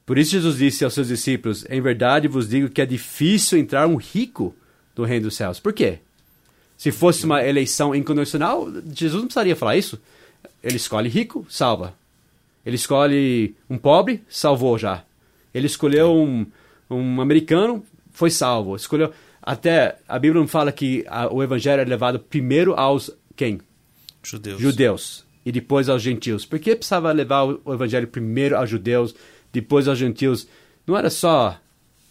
Por 0.05 0.17
isso 0.17 0.31
Jesus 0.31 0.57
disse 0.57 0.83
aos 0.83 0.93
seus 0.93 1.07
discípulos: 1.07 1.65
Em 1.69 1.81
verdade 1.81 2.27
vos 2.27 2.47
digo 2.47 2.69
que 2.69 2.81
é 2.81 2.85
difícil 2.85 3.57
entrar 3.57 3.87
um 3.87 3.95
rico 3.95 4.55
no 4.95 5.03
reino 5.03 5.25
dos 5.25 5.35
céus. 5.35 5.59
Por 5.59 5.73
quê? 5.73 5.99
Se 6.77 6.91
fosse 6.91 7.25
uma 7.25 7.43
eleição 7.43 7.95
incondicional, 7.95 8.71
Jesus 8.93 9.21
não 9.21 9.27
precisaria 9.27 9.55
falar 9.55 9.77
isso. 9.77 9.99
Ele 10.63 10.75
escolhe 10.75 11.09
rico, 11.09 11.45
salva. 11.49 11.93
Ele 12.65 12.75
escolhe 12.75 13.55
um 13.69 13.77
pobre, 13.77 14.23
salvou 14.27 14.77
já. 14.77 15.03
Ele 15.55 15.67
escolheu 15.67 16.13
um, 16.13 16.45
um 16.89 17.21
americano, 17.21 17.83
foi 18.11 18.29
salvo. 18.29 18.75
Escolheu 18.75 19.11
até 19.41 19.97
a 20.07 20.19
Bíblia 20.19 20.41
não 20.41 20.47
fala 20.47 20.71
que 20.71 21.05
a- 21.07 21.33
o 21.33 21.41
evangelho 21.41 21.81
é 21.81 21.85
levado 21.85 22.19
primeiro 22.19 22.73
aos 22.73 23.09
quem? 23.35 23.61
Judeus. 24.21 24.59
Judeus 24.59 25.25
e 25.45 25.51
depois 25.51 25.87
aos 25.87 26.01
gentios. 26.01 26.45
Por 26.45 26.59
que 26.59 26.75
precisava 26.75 27.11
levar 27.11 27.43
o 27.45 27.61
o 27.63 27.73
evangelho 27.73 28.07
primeiro 28.07 28.57
aos 28.57 28.69
judeus, 28.69 29.15
depois 29.53 29.87
aos 29.87 29.97
gentios? 29.97 30.47
Não 30.85 30.97
era 30.97 31.09
só 31.09 31.57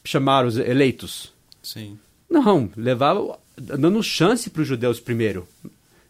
chamar 0.05 0.47
os 0.47 0.57
eleitos. 0.57 1.33
Sim. 1.63 1.99
Não, 2.31 2.71
levava 2.77 3.39
dando 3.57 4.03
chance 4.03 4.49
para 4.51 4.63
os 4.63 4.69
judeus 4.69 4.99
primeiro. 5.01 5.47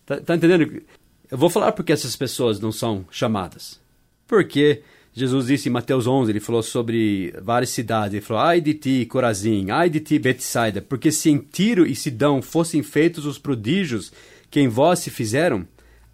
Tá, 0.07 0.19
tá 0.21 0.35
entendendo? 0.37 0.83
Eu 1.31 1.39
vou 1.39 1.49
falar 1.51 1.73
porque 1.73 1.93
essas 1.93 2.15
pessoas 2.17 2.61
não 2.61 2.71
são 2.73 3.05
chamadas. 3.11 3.81
Porque 4.27 4.83
Jesus 5.17 5.47
disse 5.47 5.69
em 5.69 5.73
Mateus 5.73 6.09
11, 6.09 6.33
ele 6.33 6.41
falou 6.41 6.61
sobre 6.61 7.33
várias 7.41 7.71
cidades. 7.71 8.15
Ele 8.15 8.21
falou, 8.21 8.43
ai 8.43 8.61
de 8.61 8.75
ti, 8.75 9.07
Corazim, 9.07 9.71
ai 9.71 9.89
de 9.89 10.01
ti, 10.01 10.19
Betsaida, 10.19 10.83
porque 10.83 11.13
se 11.13 11.31
em 11.31 11.39
Tiro 11.39 11.87
e 11.87 11.95
Sidão 11.95 12.43
fossem 12.43 12.83
feitos 12.83 13.25
os 13.25 13.39
prodígios 13.39 14.13
que 14.51 14.59
em 14.59 14.67
vós 14.67 14.99
se 14.99 15.11
fizeram, 15.11 15.67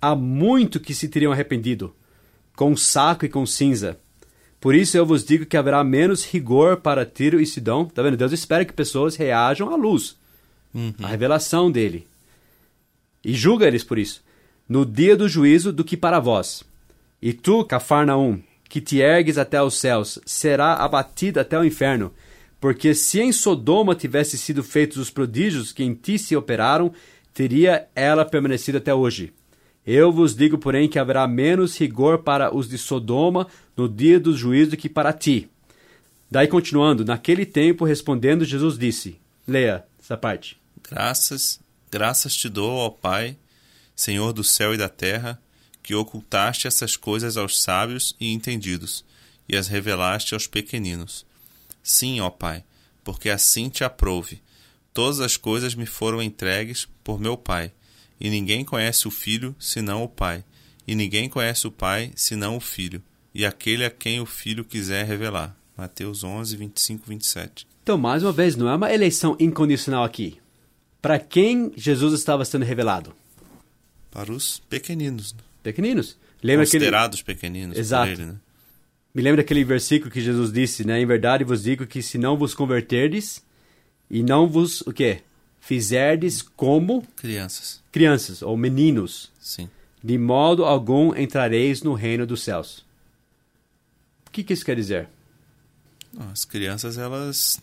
há 0.03 0.15
muito 0.15 0.79
que 0.79 0.93
se 0.93 1.09
teriam 1.09 1.33
arrependido, 1.33 1.95
com 2.55 2.77
saco 2.77 3.25
e 3.25 3.29
com 3.29 3.47
cinza. 3.47 3.99
Por 4.61 4.75
isso 4.75 4.99
eu 4.99 5.07
vos 5.07 5.25
digo 5.25 5.47
que 5.47 5.57
haverá 5.57 5.83
menos 5.83 6.27
rigor 6.27 6.77
para 6.77 7.07
Tiro 7.07 7.41
e 7.41 7.47
Sidão. 7.47 7.87
Tá 7.87 8.03
vendo? 8.03 8.19
Deus 8.19 8.33
espera 8.33 8.67
que 8.67 8.73
pessoas 8.75 9.17
reajam 9.17 9.73
à 9.73 9.77
luz, 9.77 10.19
à 11.03 11.07
revelação 11.07 11.71
dele. 11.71 12.07
E 13.25 13.33
julga 13.33 13.67
eles 13.67 13.83
por 13.83 13.99
isso. 13.99 14.23
No 14.69 14.85
dia 14.85 15.17
do 15.17 15.27
juízo 15.27 15.73
do 15.73 15.83
que 15.83 15.97
para 15.97 16.21
vós. 16.21 16.63
E 17.23 17.33
tu, 17.33 17.65
Cafarnaum, 17.65 18.41
que 18.71 18.81
te 18.81 19.01
ergues 19.01 19.37
até 19.37 19.61
os 19.61 19.75
céus, 19.75 20.21
será 20.25 20.75
abatida 20.75 21.41
até 21.41 21.59
o 21.59 21.65
inferno. 21.65 22.15
Porque 22.61 22.95
se 22.95 23.21
em 23.21 23.33
Sodoma 23.33 23.97
tivesse 23.97 24.39
sido 24.39 24.63
feitos 24.63 24.97
os 24.97 25.11
prodígios 25.11 25.73
que 25.73 25.83
em 25.83 25.93
ti 25.93 26.17
se 26.17 26.37
operaram, 26.37 26.93
teria 27.35 27.89
ela 27.97 28.25
permanecido 28.25 28.79
até 28.79 28.95
hoje. 28.95 29.33
Eu 29.85 30.13
vos 30.13 30.37
digo, 30.37 30.57
porém, 30.57 30.89
que 30.89 31.01
haverá 31.01 31.27
menos 31.27 31.77
rigor 31.77 32.19
para 32.19 32.55
os 32.55 32.69
de 32.69 32.79
Sodoma 32.79 33.49
no 33.77 33.89
dia 33.89 34.21
do 34.21 34.37
juízo 34.37 34.77
que 34.77 34.89
para 34.89 35.13
ti. 35.13 35.51
Daí 36.31 36.47
continuando, 36.47 37.05
naquele 37.05 37.45
tempo, 37.45 37.85
respondendo, 37.85 38.45
Jesus 38.45 38.79
disse: 38.79 39.19
Leia 39.49 39.85
essa 40.01 40.17
parte. 40.17 40.61
Graças, 40.89 41.59
graças 41.91 42.37
te 42.37 42.49
dou, 42.49 42.71
ó 42.71 42.89
Pai, 42.89 43.37
Senhor 43.97 44.33
do 44.33 44.45
céu 44.45 44.73
e 44.73 44.79
da 44.79 44.89
terra, 44.89 45.41
que 45.91 45.95
ocultaste 45.97 46.69
essas 46.69 46.97
coisas 46.97 47.37
aos 47.37 47.61
sábios 47.61 48.15
e 48.21 48.33
entendidos, 48.33 49.05
e 49.49 49.57
as 49.57 49.67
revelaste 49.67 50.35
aos 50.35 50.47
pequeninos. 50.47 51.27
Sim, 51.83 52.21
ó 52.21 52.31
Pai, 52.31 52.63
porque 53.03 53.29
assim 53.29 53.69
te 53.69 53.83
aprouve. 53.83 54.41
Todas 54.95 55.19
as 55.19 55.37
coisas 55.37 55.75
me 55.75 55.87
foram 55.87 56.23
entregues 56.23 56.87
por 57.03 57.19
meu 57.19 57.37
Pai, 57.37 57.73
e 58.21 58.31
ninguém 58.31 58.65
conhece 58.65 59.09
o 59.09 59.11
Filho 59.11 59.53
senão 59.59 60.05
o 60.05 60.09
Pai, 60.09 60.45
e 60.87 60.95
ninguém 60.95 61.29
conhece 61.29 61.67
o 61.67 61.73
Pai 61.73 62.13
senão 62.15 62.57
o 62.57 62.61
Filho, 62.61 63.03
e 63.35 63.45
aquele 63.45 63.85
a 63.85 63.91
quem 63.91 64.21
o 64.21 64.27
Filho 64.27 64.65
quiser 64.65 65.05
revelar. 65.05 65.57
Mateus 65.77 66.23
11, 66.23 66.57
25, 66.57 67.09
27. 67.09 67.67
Então, 67.83 67.99
mais 67.99 68.23
uma 68.23 68.31
vez, 68.31 68.55
não 68.55 68.69
é 68.69 68.77
uma 68.77 68.95
eleição 68.95 69.37
incondicional 69.41 70.05
aqui. 70.05 70.39
Para 71.03 71.19
quem 71.19 71.73
Jesus 71.77 72.15
estava 72.15 72.45
sendo 72.45 72.65
revelado? 72.65 73.13
Para 74.09 74.31
os 74.31 74.61
pequeninos. 74.71 75.35
Pequeninos. 75.63 76.17
Lembra 76.43 76.65
Considerados 76.65 77.21
aquele... 77.21 77.37
pequeninos 77.37 77.79
Exato. 77.79 78.13
Ele, 78.13 78.27
né? 78.27 78.37
Me 79.15 79.23
lembra 79.23 79.43
daquele 79.43 79.65
versículo 79.65 80.11
que 80.11 80.21
Jesus 80.21 80.53
disse, 80.53 80.87
né? 80.87 81.01
Em 81.01 81.07
verdade 81.07 81.45
vos 81.45 81.65
digo 81.65 81.87
que 81.87 82.03
se 82.03 82.17
não 82.17 82.37
vos 82.37 82.55
converterdes 82.55 83.45
e 84.11 84.23
não 84.23 84.49
vos, 84.49 84.81
o 84.83 84.93
quê? 84.93 85.23
Fizerdes 85.61 86.41
como... 86.43 87.07
Crianças. 87.17 87.83
Crianças, 87.93 88.41
ou 88.41 88.57
meninos. 88.57 89.31
Sim. 89.41 89.69
De 90.03 90.17
modo 90.17 90.65
algum 90.65 91.15
entrareis 91.15 91.83
no 91.83 91.93
reino 91.93 92.27
dos 92.27 92.43
céus. 92.43 92.85
O 94.27 94.31
que, 94.31 94.43
que 94.43 94.53
isso 94.53 94.65
quer 94.65 94.77
dizer? 94.77 95.09
As 96.33 96.45
crianças, 96.45 96.97
elas 96.97 97.61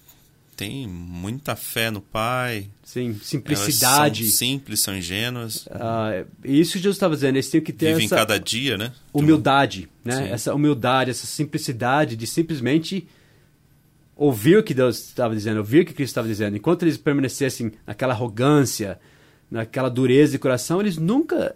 têm 0.58 0.88
muita 0.88 1.56
fé 1.56 1.90
no 1.92 2.02
Pai. 2.02 2.68
Sim, 2.84 3.18
simplicidade. 3.24 4.24
Elas 4.24 4.32
são 4.34 4.38
simples, 4.48 4.80
são 4.82 4.98
ingênuas. 4.98 5.68
Ah, 5.72 6.24
isso 6.44 6.74
que 6.74 6.80
Jesus 6.80 6.96
estava 6.96 7.14
dizendo, 7.16 7.36
eles 7.36 7.50
têm 7.50 7.62
que 7.62 7.72
ter 7.72 7.92
Vivem 7.92 8.06
essa 8.06 8.16
cada 8.16 8.38
dia, 8.40 8.76
né? 8.78 8.88
De 8.88 8.94
humildade, 9.14 9.88
uma- 10.04 10.16
né? 10.16 10.26
Sim. 10.26 10.32
Essa 10.34 10.54
humildade, 10.56 11.12
essa 11.12 11.28
simplicidade 11.28 12.16
de 12.16 12.26
simplesmente 12.26 13.08
ouvir 14.16 14.58
o 14.58 14.64
que 14.64 14.74
Deus 14.74 14.98
estava 14.98 15.36
dizendo, 15.36 15.58
ouvir 15.58 15.82
o 15.82 15.86
que 15.86 15.94
Cristo 15.94 16.12
estava 16.12 16.28
dizendo. 16.28 16.58
Enquanto 16.58 16.82
eles 16.84 16.98
permanecessem 16.98 17.72
naquela 17.86 18.14
arrogância, 18.14 19.00
naquela 19.50 19.90
dureza 19.90 20.32
de 20.32 20.40
coração, 20.40 20.82
eles 20.82 20.98
nunca 20.98 21.54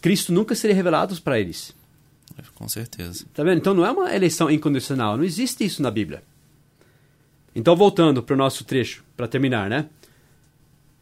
Cristo 0.00 0.32
nunca 0.32 0.54
seria 0.54 0.74
revelado 0.74 1.20
para 1.20 1.38
eles. 1.38 1.74
Com 2.54 2.68
certeza. 2.68 3.24
Tá 3.34 3.42
vendo? 3.44 3.58
Então 3.58 3.74
não 3.74 3.84
é 3.84 3.90
uma 3.90 4.14
eleição 4.14 4.50
incondicional, 4.50 5.16
não 5.16 5.24
existe 5.24 5.64
isso 5.64 5.82
na 5.82 5.90
Bíblia. 5.90 6.22
Então 7.54 7.76
voltando 7.76 8.22
para 8.22 8.34
o 8.34 8.36
nosso 8.36 8.64
trecho, 8.64 9.04
para 9.16 9.28
terminar, 9.28 9.68
né? 9.68 9.86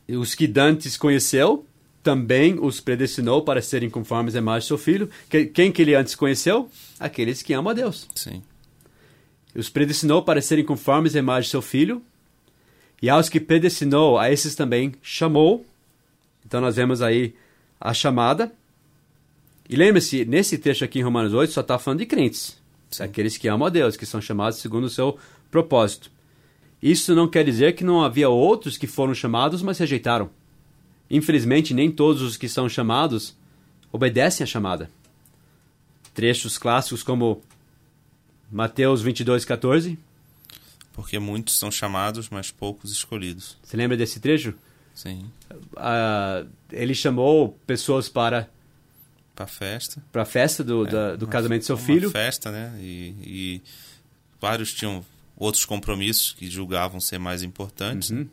Os 0.09 0.35
que 0.35 0.47
dantes 0.49 0.97
conheceu, 0.97 1.65
também 2.03 2.59
os 2.61 2.81
predestinou 2.81 3.43
para 3.43 3.63
serem 3.63 3.89
conformes 3.89 4.35
à 4.35 4.39
imagem 4.39 4.65
do 4.67 4.69
seu 4.69 4.79
filho. 4.79 5.09
Que- 5.29 5.47
Quem 5.47 5.71
que 5.71 5.83
ele 5.83 5.95
antes 5.95 6.15
conheceu? 6.15 6.69
Aqueles 6.99 7.43
que 7.43 7.53
amam 7.53 7.71
a 7.71 7.75
Deus. 7.75 8.09
Sim. 8.15 8.43
Os 9.55 9.69
predestinou 9.69 10.23
para 10.23 10.41
serem 10.43 10.65
conformes 10.65 11.15
à 11.15 11.19
imagem 11.21 11.49
do 11.49 11.51
seu 11.51 11.63
filho. 11.63 12.03
E 13.03 13.09
aos 13.09 13.29
que 13.29 13.39
predestinou, 13.41 14.19
a 14.19 14.31
esses 14.31 14.55
também 14.55 14.93
chamou. 15.03 15.65
Então 16.45 16.61
nós 16.61 16.77
vemos 16.77 17.01
aí 17.03 17.35
a 17.81 17.95
chamada. 17.95 18.53
E 19.69 19.77
lembre-se, 19.77 20.25
nesse 20.25 20.59
texto 20.59 20.85
aqui 20.85 20.99
em 20.99 21.03
Romanos 21.03 21.33
8 21.33 21.53
só 21.53 21.61
está 21.61 21.79
falando 21.79 22.01
de 22.01 22.07
crentes. 22.07 22.59
Aqueles 22.99 23.37
que 23.37 23.47
amam 23.47 23.67
a 23.67 23.71
Deus, 23.71 23.97
que 23.97 24.05
são 24.05 24.21
chamados 24.21 24.59
segundo 24.59 24.85
o 24.85 24.91
seu 24.91 25.17
propósito. 25.51 26.11
Isso 26.83 27.15
não 27.15 27.29
quer 27.29 27.45
dizer 27.45 27.75
que 27.75 27.85
não 27.85 28.03
havia 28.03 28.29
outros 28.29 28.79
que 28.79 28.87
foram 28.87 29.15
chamados, 29.15 29.63
mas 29.63 29.79
rejeitaram. 29.79 30.31
Infelizmente, 31.11 31.75
nem 31.75 31.91
todos 31.91 32.23
os 32.23 32.37
que 32.37 32.49
são 32.49 32.69
chamados 32.69 33.37
obedecem 33.93 34.45
à 34.45 34.47
chamada. 34.47 34.91
Trechos 36.15 36.57
clássicos 36.59 37.03
como 37.03 37.43
Mateus 38.51 39.03
22, 39.03 39.45
14. 39.45 39.99
Porque 40.93 41.19
muitos 41.19 41.59
são 41.59 41.71
chamados, 41.71 42.29
mas 42.29 42.51
poucos 42.51 42.91
escolhidos. 42.93 43.57
Você 43.63 43.77
lembra 43.77 43.97
desse 43.97 44.19
trecho? 44.21 44.55
Sim. 44.95 45.25
Ah, 45.77 46.45
ele 46.71 46.95
chamou 46.95 47.57
pessoas 47.67 48.09
para 48.09 48.49
Para 49.35 49.47
festa. 49.47 50.03
para 50.13 50.23
a 50.23 50.27
festa 50.27 50.63
do, 50.65 50.85
da- 50.85 51.17
do 51.17 51.25
Uma- 51.27 51.33
casamento 51.33 51.63
do 51.63 51.67
seu 51.67 51.77
uma 51.77 51.85
filho. 51.85 52.11
festa, 52.11 52.51
né? 52.51 52.77
E, 52.81 53.15
e 53.23 53.63
vários 54.41 54.75
tinham 54.75 55.05
outros 55.41 55.65
compromissos 55.65 56.33
que 56.33 56.49
julgavam 56.49 57.01
ser 57.01 57.19
mais 57.19 57.43
importantes. 57.43 58.11
Uhum. 58.11 58.29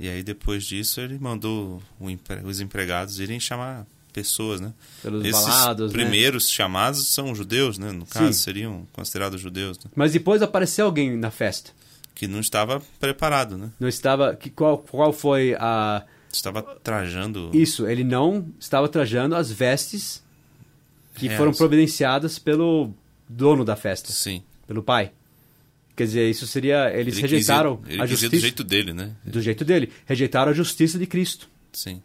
E 0.00 0.08
aí, 0.08 0.22
depois 0.22 0.64
disso, 0.64 1.00
ele 1.00 1.18
mandou 1.18 1.82
empre- 2.00 2.40
os 2.44 2.60
empregados 2.60 3.18
irem 3.18 3.40
chamar 3.40 3.84
pessoas, 4.12 4.60
né? 4.60 4.72
Pelos 5.02 5.24
Esses 5.24 5.44
balados, 5.44 5.92
né? 5.92 5.98
primeiros 5.98 6.48
chamados 6.48 7.08
são 7.08 7.34
judeus, 7.34 7.76
né? 7.78 7.90
No 7.90 8.06
caso, 8.06 8.28
Sim. 8.32 8.32
seriam 8.32 8.86
considerados 8.92 9.40
judeus, 9.40 9.76
né? 9.80 9.90
Mas 9.94 10.12
depois 10.12 10.40
apareceu 10.40 10.86
alguém 10.86 11.16
na 11.16 11.30
festa. 11.32 11.72
Que 12.14 12.26
não 12.28 12.40
estava 12.40 12.80
preparado, 13.00 13.58
né? 13.58 13.70
Não 13.78 13.88
estava. 13.88 14.34
Que, 14.34 14.50
qual, 14.50 14.78
qual 14.78 15.12
foi 15.12 15.54
a. 15.58 16.04
Estava 16.32 16.62
trajando... 16.62 17.50
Isso, 17.54 17.86
ele 17.86 18.04
não 18.04 18.46
estava 18.60 18.86
trajando 18.88 19.34
as 19.34 19.50
vestes 19.50 20.22
que 21.14 21.26
Reais. 21.26 21.38
foram 21.38 21.52
providenciadas 21.52 22.38
pelo 22.38 22.92
dono 23.28 23.64
da 23.64 23.74
festa, 23.76 24.12
Sim. 24.12 24.42
pelo 24.66 24.82
pai. 24.82 25.10
Quer 25.98 26.04
dizer, 26.04 26.30
isso 26.30 26.46
seria. 26.46 26.96
Eles 26.96 27.14
Ele 27.14 27.22
rejeitaram 27.22 27.78
quis 27.78 27.92
ele 27.92 28.02
a 28.02 28.06
justiça. 28.06 28.30
do 28.30 28.38
jeito 28.38 28.62
dele, 28.62 28.92
né? 28.92 29.10
do 29.24 29.42
jeito 29.42 29.64
dele. 29.64 29.90
Rejeitaram 30.06 30.52
a 30.52 30.54
justiça 30.54 30.96
de 30.96 31.06
Cristo. 31.06 31.48
Sim. 31.72 32.00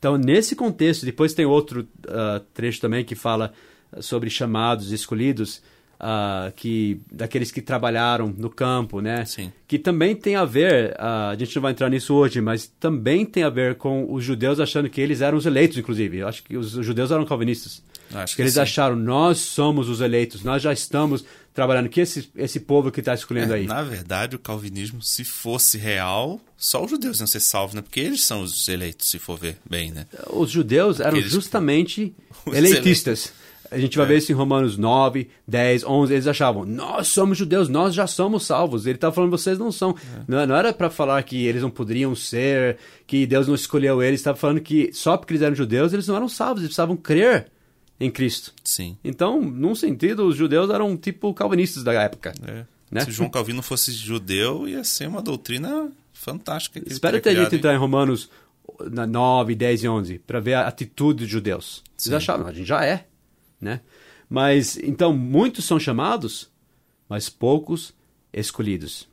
Então, 0.00 0.16
nesse 0.16 0.56
contexto, 0.56 1.06
depois 1.06 1.32
tem 1.32 1.46
outro 1.46 1.86
ah, 2.08 2.42
trecho 2.52 2.80
também 2.80 3.04
que 3.04 3.14
fala 3.14 3.52
sobre 4.00 4.28
chamados 4.30 4.90
escolhidos, 4.90 5.62
ah, 5.98 6.52
que 6.54 7.00
daqueles 7.10 7.50
que 7.50 7.60
trabalharam 7.62 8.32
no 8.36 8.50
campo, 8.50 9.00
né? 9.00 9.24
Sim. 9.24 9.52
Que 9.66 9.78
também 9.78 10.14
tem 10.14 10.36
a 10.36 10.44
ver, 10.44 10.94
ah, 10.98 11.30
a 11.30 11.36
gente 11.36 11.54
não 11.56 11.62
vai 11.62 11.72
entrar 11.72 11.88
nisso 11.88 12.14
hoje, 12.14 12.40
mas 12.40 12.66
também 12.80 13.24
tem 13.24 13.42
a 13.42 13.50
ver 13.50 13.76
com 13.76 14.12
os 14.12 14.24
judeus 14.24 14.60
achando 14.60 14.88
que 14.90 15.00
eles 15.00 15.20
eram 15.20 15.36
os 15.38 15.46
eleitos, 15.46 15.76
inclusive. 15.78 16.18
Eu 16.18 16.28
acho 16.28 16.42
que 16.42 16.56
os 16.56 16.70
judeus 16.72 17.10
eram 17.10 17.24
calvinistas. 17.24 17.82
Acho 18.14 18.34
que 18.34 18.36
que 18.36 18.42
eles 18.42 18.54
sim. 18.54 18.60
acharam, 18.60 18.94
nós 18.94 19.38
somos 19.38 19.88
os 19.88 20.00
eleitos, 20.00 20.44
nós 20.44 20.62
já 20.62 20.72
estamos 20.72 21.24
trabalhando. 21.52 21.88
Que 21.88 22.00
esse, 22.02 22.30
esse 22.36 22.60
povo 22.60 22.92
que 22.92 23.00
está 23.00 23.12
escolhendo 23.12 23.52
É, 23.52 23.56
aí? 23.56 23.66
Na 23.66 23.82
verdade, 23.82 24.36
o 24.36 24.38
calvinismo, 24.38 25.02
se 25.02 25.24
fosse 25.24 25.76
real, 25.76 26.40
só 26.56 26.84
os 26.84 26.90
judeus 26.90 27.18
iam 27.18 27.26
ser 27.26 27.40
salvos, 27.40 27.74
né? 27.74 27.82
Porque 27.82 27.98
eles 27.98 28.22
são 28.22 28.42
os 28.42 28.68
eleitos, 28.68 29.10
se 29.10 29.18
for 29.18 29.36
ver 29.36 29.56
bem, 29.68 29.90
né? 29.90 30.06
Os 30.30 30.52
judeus 30.52 31.00
eram 31.00 31.10
Aqueles- 31.14 31.32
justamente 31.32 32.14
eleitistas. 32.46 33.32
A 33.70 33.78
gente 33.78 33.96
vai 33.96 34.06
É. 34.06 34.08
ver 34.10 34.18
isso 34.18 34.30
em 34.32 34.34
Romanos 34.34 34.76
9, 34.76 35.28
10, 35.46 35.84
11. 35.84 36.12
Eles 36.12 36.26
achavam, 36.26 36.64
nós 36.64 37.08
somos 37.08 37.36
judeus, 37.38 37.68
nós 37.68 37.94
já 37.94 38.06
somos 38.06 38.44
salvos. 38.46 38.86
Ele 38.86 38.96
estava 38.96 39.14
falando, 39.14 39.30
vocês 39.30 39.58
não 39.58 39.70
são. 39.72 39.90
É. 39.90 40.22
Não, 40.28 40.46
não 40.46 40.56
era 40.56 40.72
para 40.72 40.90
falar 40.90 41.22
que 41.22 41.44
eles 41.46 41.62
não 41.62 41.70
poderiam 41.70 42.14
ser, 42.14 42.76
que 43.06 43.26
Deus 43.26 43.46
não 43.48 43.54
escolheu 43.54 44.02
eles. 44.02 44.20
Estava 44.20 44.36
falando 44.36 44.60
que 44.60 44.90
só 44.92 45.16
porque 45.16 45.32
eles 45.32 45.42
eram 45.42 45.54
judeus, 45.54 45.92
eles 45.92 46.06
não 46.08 46.16
eram 46.16 46.28
salvos. 46.28 46.58
Eles 46.62 46.68
precisavam 46.68 46.96
crer 46.96 47.50
em 47.98 48.10
Cristo. 48.10 48.52
Sim. 48.62 48.96
Então, 49.02 49.40
num 49.40 49.74
sentido, 49.74 50.26
os 50.26 50.36
judeus 50.36 50.70
eram 50.70 50.96
tipo 50.96 51.32
calvinistas 51.34 51.82
da 51.82 51.92
época. 51.94 52.32
É. 52.46 52.64
Né? 52.90 53.00
Se 53.04 53.10
João 53.10 53.28
Calvino 53.28 53.62
fosse 53.62 53.90
judeu, 53.92 54.68
ia 54.68 54.84
ser 54.84 55.08
uma 55.08 55.20
doutrina 55.20 55.90
fantástica. 56.12 56.80
Espero 56.86 57.20
ter 57.20 57.36
hein? 57.36 57.48
entrar 57.50 57.74
em 57.74 57.78
Romanos 57.78 58.30
na 58.90 59.06
9, 59.06 59.54
10 59.54 59.84
e 59.84 59.88
11 59.88 60.18
para 60.20 60.40
ver 60.40 60.54
a 60.54 60.66
atitude 60.66 61.20
dos 61.24 61.28
judeus. 61.28 61.82
Sim. 61.96 62.10
Eles 62.10 62.16
achavam, 62.18 62.46
a 62.46 62.52
gente 62.52 62.66
já 62.66 62.84
é, 62.84 63.06
né? 63.60 63.80
Mas 64.28 64.76
então 64.76 65.12
muitos 65.12 65.64
são 65.64 65.78
chamados, 65.78 66.50
mas 67.08 67.28
poucos 67.28 67.94
escolhidos. 68.32 69.08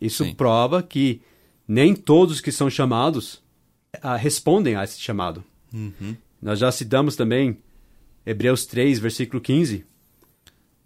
Isso 0.00 0.24
Sim. 0.24 0.34
prova 0.34 0.82
que 0.82 1.20
nem 1.66 1.94
todos 1.94 2.40
que 2.40 2.52
são 2.52 2.68
chamados 2.70 3.42
ah, 4.02 4.16
respondem 4.16 4.76
a 4.76 4.84
esse 4.84 5.00
chamado. 5.00 5.44
Uhum. 5.72 6.16
Nós 6.40 6.58
já 6.58 6.70
citamos 6.70 7.16
também 7.16 7.58
Hebreus 8.24 8.66
3, 8.66 8.98
versículo 8.98 9.40
15. 9.40 9.84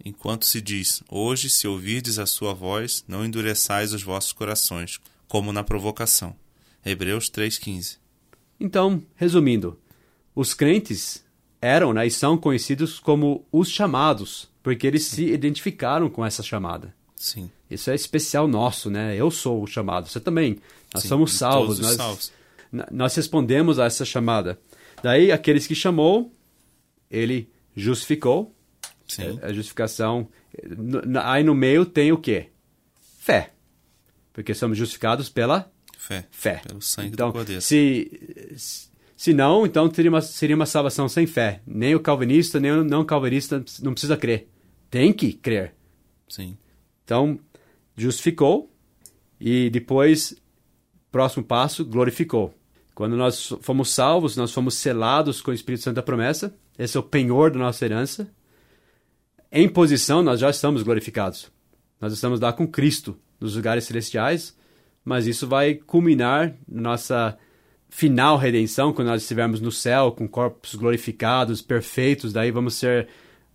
Enquanto 0.05 0.45
se 0.45 0.59
diz, 0.59 1.01
hoje, 1.09 1.49
se 1.49 1.67
ouvirdes 1.67 2.19
a 2.19 2.25
sua 2.25 2.53
voz, 2.53 3.05
não 3.07 3.25
endureçais 3.25 3.93
os 3.93 4.03
vossos 4.03 4.33
corações, 4.33 4.99
como 5.27 5.53
na 5.53 5.63
provocação. 5.63 6.35
Hebreus 6.85 7.29
3,15. 7.29 7.97
Então, 8.59 9.01
resumindo, 9.15 9.79
os 10.35 10.53
crentes 10.53 11.23
eram 11.63 11.93
né, 11.93 12.05
e 12.05 12.11
são 12.11 12.37
conhecidos 12.37 12.99
como 12.99 13.47
os 13.49 13.69
chamados, 13.69 14.49
porque 14.61 14.85
eles 14.85 15.05
se 15.05 15.31
identificaram 15.31 16.09
com 16.09 16.25
essa 16.25 16.43
chamada. 16.43 16.93
Sim. 17.15 17.49
Isso 17.71 17.89
é 17.89 17.95
especial 17.95 18.49
nosso, 18.49 18.89
né? 18.89 19.15
Eu 19.15 19.31
sou 19.31 19.63
o 19.63 19.67
chamado, 19.67 20.09
você 20.09 20.19
também. 20.19 20.59
Nós 20.93 21.03
Sim, 21.03 21.09
somos 21.09 21.33
salvos. 21.33 21.79
Nós, 21.79 21.95
salvos. 21.95 22.33
nós 22.91 23.15
respondemos 23.15 23.79
a 23.79 23.85
essa 23.85 24.03
chamada. 24.03 24.59
Daí, 25.01 25.31
aqueles 25.31 25.65
que 25.65 25.73
chamou, 25.73 26.35
ele 27.09 27.49
justificou. 27.73 28.53
Sim. 29.07 29.39
A 29.41 29.53
justificação. 29.53 30.27
Aí 31.23 31.43
no 31.43 31.55
meio 31.55 31.85
tem 31.85 32.11
o 32.11 32.17
quê? 32.17 32.47
Fé. 33.19 33.53
Porque 34.33 34.53
somos 34.53 34.77
justificados 34.77 35.29
pela 35.29 35.71
fé. 35.97 36.25
fé. 36.29 36.61
Pelo 36.67 36.81
sangue 36.81 37.13
então, 37.13 37.29
do 37.29 37.33
Cordeiro. 37.33 37.61
Se, 37.61 38.51
se 38.57 38.92
não, 39.31 39.65
então 39.65 39.89
seria 39.93 40.09
uma, 40.09 40.21
seria 40.21 40.55
uma 40.55 40.65
salvação 40.65 41.07
sem 41.07 41.27
fé. 41.27 41.61
Nem 41.67 41.93
o 41.93 41.99
calvinista, 41.99 42.59
nem 42.59 42.71
o 42.71 42.83
não 42.83 43.05
calvinista 43.05 43.63
não 43.81 43.93
precisa 43.93 44.17
crer. 44.17 44.49
Tem 44.89 45.13
que 45.13 45.31
crer. 45.33 45.75
Sim. 46.27 46.57
Então, 47.05 47.39
justificou 47.95 48.71
e 49.39 49.69
depois, 49.69 50.35
próximo 51.11 51.43
passo, 51.43 51.85
glorificou. 51.85 52.53
Quando 52.95 53.15
nós 53.15 53.53
fomos 53.61 53.91
salvos, 53.91 54.35
nós 54.35 54.51
fomos 54.51 54.75
selados 54.75 55.41
com 55.41 55.51
o 55.51 55.53
Espírito 55.53 55.83
Santo 55.83 55.95
da 55.95 56.03
promessa. 56.03 56.55
Esse 56.77 56.97
é 56.97 56.99
o 56.99 57.03
penhor 57.03 57.51
da 57.51 57.59
nossa 57.59 57.85
herança. 57.85 58.27
Em 59.51 59.69
posição, 59.69 60.23
nós 60.23 60.39
já 60.39 60.49
estamos 60.49 60.81
glorificados. 60.81 61.51
Nós 62.01 62.13
estamos 62.13 62.39
lá 62.39 62.51
com 62.51 62.67
Cristo 62.67 63.17
nos 63.39 63.55
lugares 63.55 63.85
celestiais, 63.85 64.57
mas 65.05 65.27
isso 65.27 65.47
vai 65.47 65.75
culminar 65.75 66.55
na 66.67 66.81
nossa 66.81 67.37
final 67.93 68.37
redenção, 68.37 68.91
quando 68.91 69.09
nós 69.09 69.21
estivermos 69.21 69.61
no 69.61 69.71
céu 69.71 70.11
com 70.11 70.27
corpos 70.27 70.73
glorificados, 70.73 71.61
perfeitos, 71.61 72.33
daí 72.33 72.49
vamos 72.49 72.73
ser 72.73 73.07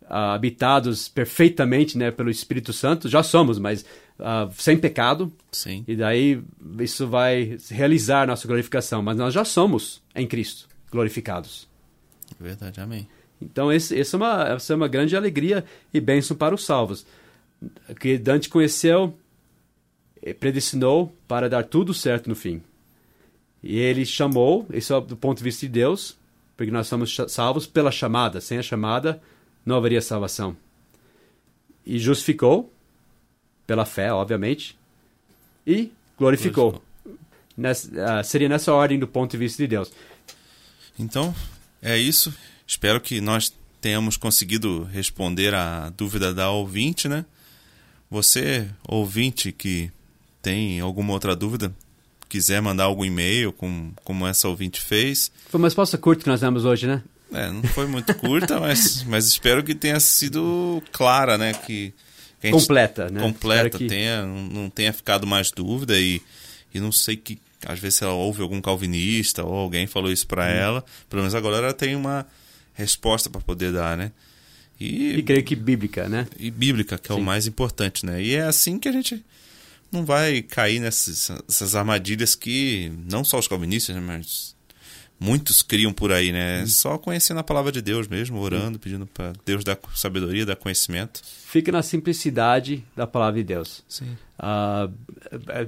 uh, 0.03 0.15
habitados 0.33 1.09
perfeitamente 1.09 1.99
né, 1.99 2.13
pelo 2.13 2.31
Espírito 2.31 2.73
Santo. 2.73 3.09
Já 3.09 3.21
somos, 3.25 3.59
mas 3.59 3.85
uh, 4.17 4.49
sem 4.57 4.79
pecado. 4.79 5.33
Sim. 5.51 5.85
E 5.89 5.97
daí 5.97 6.41
isso 6.79 7.09
vai 7.09 7.59
realizar 7.69 8.29
nossa 8.29 8.47
glorificação. 8.47 9.03
Mas 9.03 9.17
nós 9.17 9.35
já 9.35 9.45
somos 9.45 10.01
em 10.15 10.25
Cristo 10.25 10.69
glorificados. 10.89 11.69
Verdade, 12.39 12.81
amém. 12.81 13.09
Então, 13.43 13.73
esse, 13.73 13.99
essa, 13.99 14.17
é 14.17 14.19
uma, 14.19 14.49
essa 14.51 14.73
é 14.73 14.77
uma 14.77 14.89
grande 14.89 15.17
alegria 15.17 15.65
e 15.93 16.01
bênção 16.01 16.37
para 16.37 16.55
os 16.55 16.65
salvos. 16.65 17.05
Que 17.99 18.17
Dante 18.17 18.49
conheceu, 18.49 19.19
predestinou 20.39 21.13
para 21.27 21.49
dar 21.49 21.65
tudo 21.65 21.93
certo 21.93 22.29
no 22.29 22.37
fim. 22.37 22.63
E 23.69 23.79
ele 23.79 24.07
chamou, 24.07 24.67
isso 24.73 24.95
é 24.95 25.01
do 25.03 25.15
ponto 25.15 25.37
de 25.37 25.45
vista 25.45 25.67
de 25.67 25.71
Deus, 25.71 26.17
porque 26.57 26.73
nós 26.73 26.87
somos 26.87 27.15
salvos 27.29 27.67
pela 27.67 27.93
chamada. 27.93 28.41
Sem 28.41 28.57
a 28.57 28.63
chamada, 28.63 29.21
não 29.63 29.77
haveria 29.77 30.01
salvação. 30.01 30.57
E 31.85 31.99
justificou, 31.99 32.73
pela 33.67 33.85
fé, 33.85 34.11
obviamente, 34.11 34.75
e 35.67 35.93
glorificou. 36.17 36.83
Nessa, 37.55 37.91
uh, 37.91 38.25
seria 38.25 38.49
nessa 38.49 38.73
ordem 38.73 38.99
do 38.99 39.07
ponto 39.07 39.33
de 39.33 39.37
vista 39.37 39.63
de 39.63 39.67
Deus. 39.67 39.93
Então, 40.99 41.35
é 41.83 41.99
isso. 41.99 42.33
Espero 42.67 43.03
que 43.03 43.21
nós 43.21 43.53
tenhamos 43.83 44.17
conseguido 44.17 44.85
responder 44.85 45.53
a 45.53 45.91
dúvida 45.91 46.33
da 46.33 46.51
ouvinte, 46.51 47.07
né? 47.07 47.23
Você, 48.11 48.67
ouvinte, 48.89 49.53
que 49.53 49.93
tem 50.41 50.81
alguma 50.81 51.13
outra 51.13 51.37
dúvida, 51.37 51.71
quiser 52.29 52.61
mandar 52.61 52.85
algum 52.85 53.05
e-mail, 53.05 53.53
com, 53.53 53.93
como 54.05 54.27
essa 54.27 54.49
ouvinte 54.49 54.81
fez. 54.81 55.31
Foi 55.49 55.59
uma 55.59 55.67
resposta 55.67 55.97
curta 55.97 56.23
que 56.23 56.29
nós 56.29 56.41
demos 56.41 56.65
hoje, 56.65 56.87
né? 56.87 57.03
É, 57.33 57.51
não 57.51 57.63
foi 57.63 57.87
muito 57.87 58.15
curta, 58.15 58.59
mas, 58.61 59.03
mas 59.05 59.27
espero 59.27 59.63
que 59.63 59.75
tenha 59.75 59.99
sido 60.01 60.83
clara, 60.93 61.37
né? 61.37 61.53
Que, 61.53 61.93
que 62.41 62.51
completa, 62.51 63.11
né? 63.11 63.21
Completa, 63.21 63.79
que... 63.79 63.87
tenha, 63.87 64.25
não 64.25 64.71
tenha 64.71 64.93
ficado 64.93 65.27
mais 65.27 65.51
dúvida 65.51 65.99
e, 65.99 66.23
e 66.73 66.81
não 66.81 66.93
sei 66.93 67.17
que 67.17 67.39
às 67.67 67.79
vezes 67.79 68.01
ela 68.03 68.13
ouve 68.13 68.41
algum 68.41 68.61
calvinista 68.61 69.43
ou 69.45 69.53
alguém 69.53 69.87
falou 69.87 70.13
isso 70.13 70.27
para 70.27 70.45
hum. 70.45 70.49
ela, 70.49 70.85
pelo 71.09 71.23
menos 71.23 71.35
agora 71.35 71.57
ela 71.57 71.75
tem 71.75 71.97
uma 71.97 72.27
resposta 72.75 73.29
para 73.29 73.41
poder 73.41 73.73
dar, 73.73 73.97
né? 73.97 74.13
E, 74.81 75.17
e 75.17 75.23
creio 75.25 75.43
que 75.43 75.57
bíblica, 75.57 76.09
né? 76.09 76.27
E 76.39 76.51
bíblica, 76.51 76.97
que 76.97 77.11
é 77.11 77.15
Sim. 77.15 77.21
o 77.21 77.25
mais 77.25 77.49
importante, 77.49 78.07
né? 78.07 78.23
E 78.23 78.37
é 78.37 78.43
assim 78.43 78.79
que 78.79 78.89
a 78.89 78.93
gente 78.93 79.25
não 79.91 80.05
vai 80.05 80.43
cair 80.43 80.81
nessas, 80.81 81.75
armadilhas 81.75 82.35
que 82.35 82.93
não 83.11 83.25
só 83.25 83.39
os 83.39 83.49
calvinistas, 83.49 83.97
né, 83.97 84.03
mas 84.03 84.57
muitos 85.19 85.63
criam 85.63 85.93
por 85.93 86.13
aí, 86.13 86.31
né? 86.31 86.63
Hum. 86.63 86.67
Só 86.67 86.99
conhecendo 86.99 87.41
a 87.41 87.45
palavra 87.45 87.73
de 87.73 87.83
Deus 87.83 88.07
mesmo, 88.07 88.39
orando, 88.39 88.77
hum. 88.77 88.81
pedindo 88.81 89.07
para 89.07 89.33
Deus 89.45 89.65
dar 89.65 89.79
sabedoria, 89.95 90.47
dar 90.47 90.57
conhecimento. 90.57 91.21
Fica 91.25 91.73
na 91.73 91.83
simplicidade 91.83 92.85
da 92.95 93.07
palavra 93.07 93.41
de 93.41 93.45
Deus. 93.45 93.83
Sim. 93.89 94.17
Uh, 94.39 94.93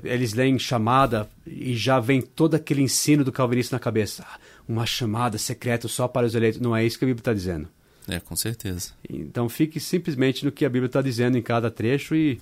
eles 0.05 0.35
leem 0.35 0.59
chamada 0.59 1.29
e 1.47 1.75
já 1.75 1.99
vem 1.99 2.21
todo 2.21 2.55
aquele 2.55 2.83
ensino 2.83 3.25
do 3.25 3.33
calvinista 3.33 3.75
na 3.75 3.81
cabeça. 3.81 4.25
Ah, 4.29 4.39
uma 4.69 4.87
chamada 4.87 5.39
secreta 5.39 5.89
só 5.89 6.07
para 6.07 6.27
os 6.27 6.35
eleitos. 6.35 6.61
Não 6.61 6.77
é 6.77 6.85
isso 6.85 6.99
que 6.99 7.05
a 7.05 7.09
Bíblia 7.09 7.23
está 7.23 7.33
dizendo. 7.33 7.69
É, 8.09 8.21
com 8.21 8.37
certeza. 8.37 8.93
Então 9.09 9.49
fique 9.49 9.81
simplesmente 9.81 10.45
no 10.45 10.53
que 10.53 10.65
a 10.65 10.69
Bíblia 10.69 10.87
está 10.87 11.03
dizendo 11.03 11.37
em 11.37 11.43
cada 11.43 11.71
trecho 11.71 12.15
e, 12.15 12.41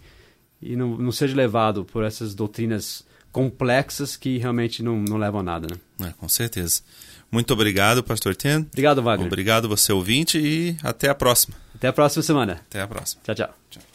e 0.61 0.77
não, 0.77 0.97
não 0.97 1.13
seja 1.13 1.37
levado 1.37 1.85
por 1.85 2.05
essas 2.05 2.35
doutrinas 2.35 3.05
complexas 3.31 4.17
que 4.17 4.39
realmente 4.39 4.83
não, 4.83 4.99
não 4.99 5.17
levam 5.17 5.41
a 5.41 5.43
nada, 5.43 5.69
né? 5.71 6.09
É, 6.09 6.13
com 6.13 6.29
certeza. 6.29 6.83
Muito 7.31 7.53
obrigado, 7.53 8.03
Pastor 8.03 8.35
Ten. 8.35 8.61
Obrigado, 8.61 9.03
Wagner. 9.03 9.27
Obrigado 9.27 9.69
você, 9.69 9.93
ouvinte, 9.93 10.39
e 10.39 10.77
até 10.83 11.09
a 11.09 11.15
próxima. 11.15 11.55
Até 11.75 11.89
a 11.89 11.93
próxima 11.93 12.23
semana. 12.23 12.55
Até 12.69 12.81
a 12.81 12.89
próxima. 12.89 13.21
Tchau, 13.23 13.35
tchau. 13.35 13.55
tchau. 13.71 13.88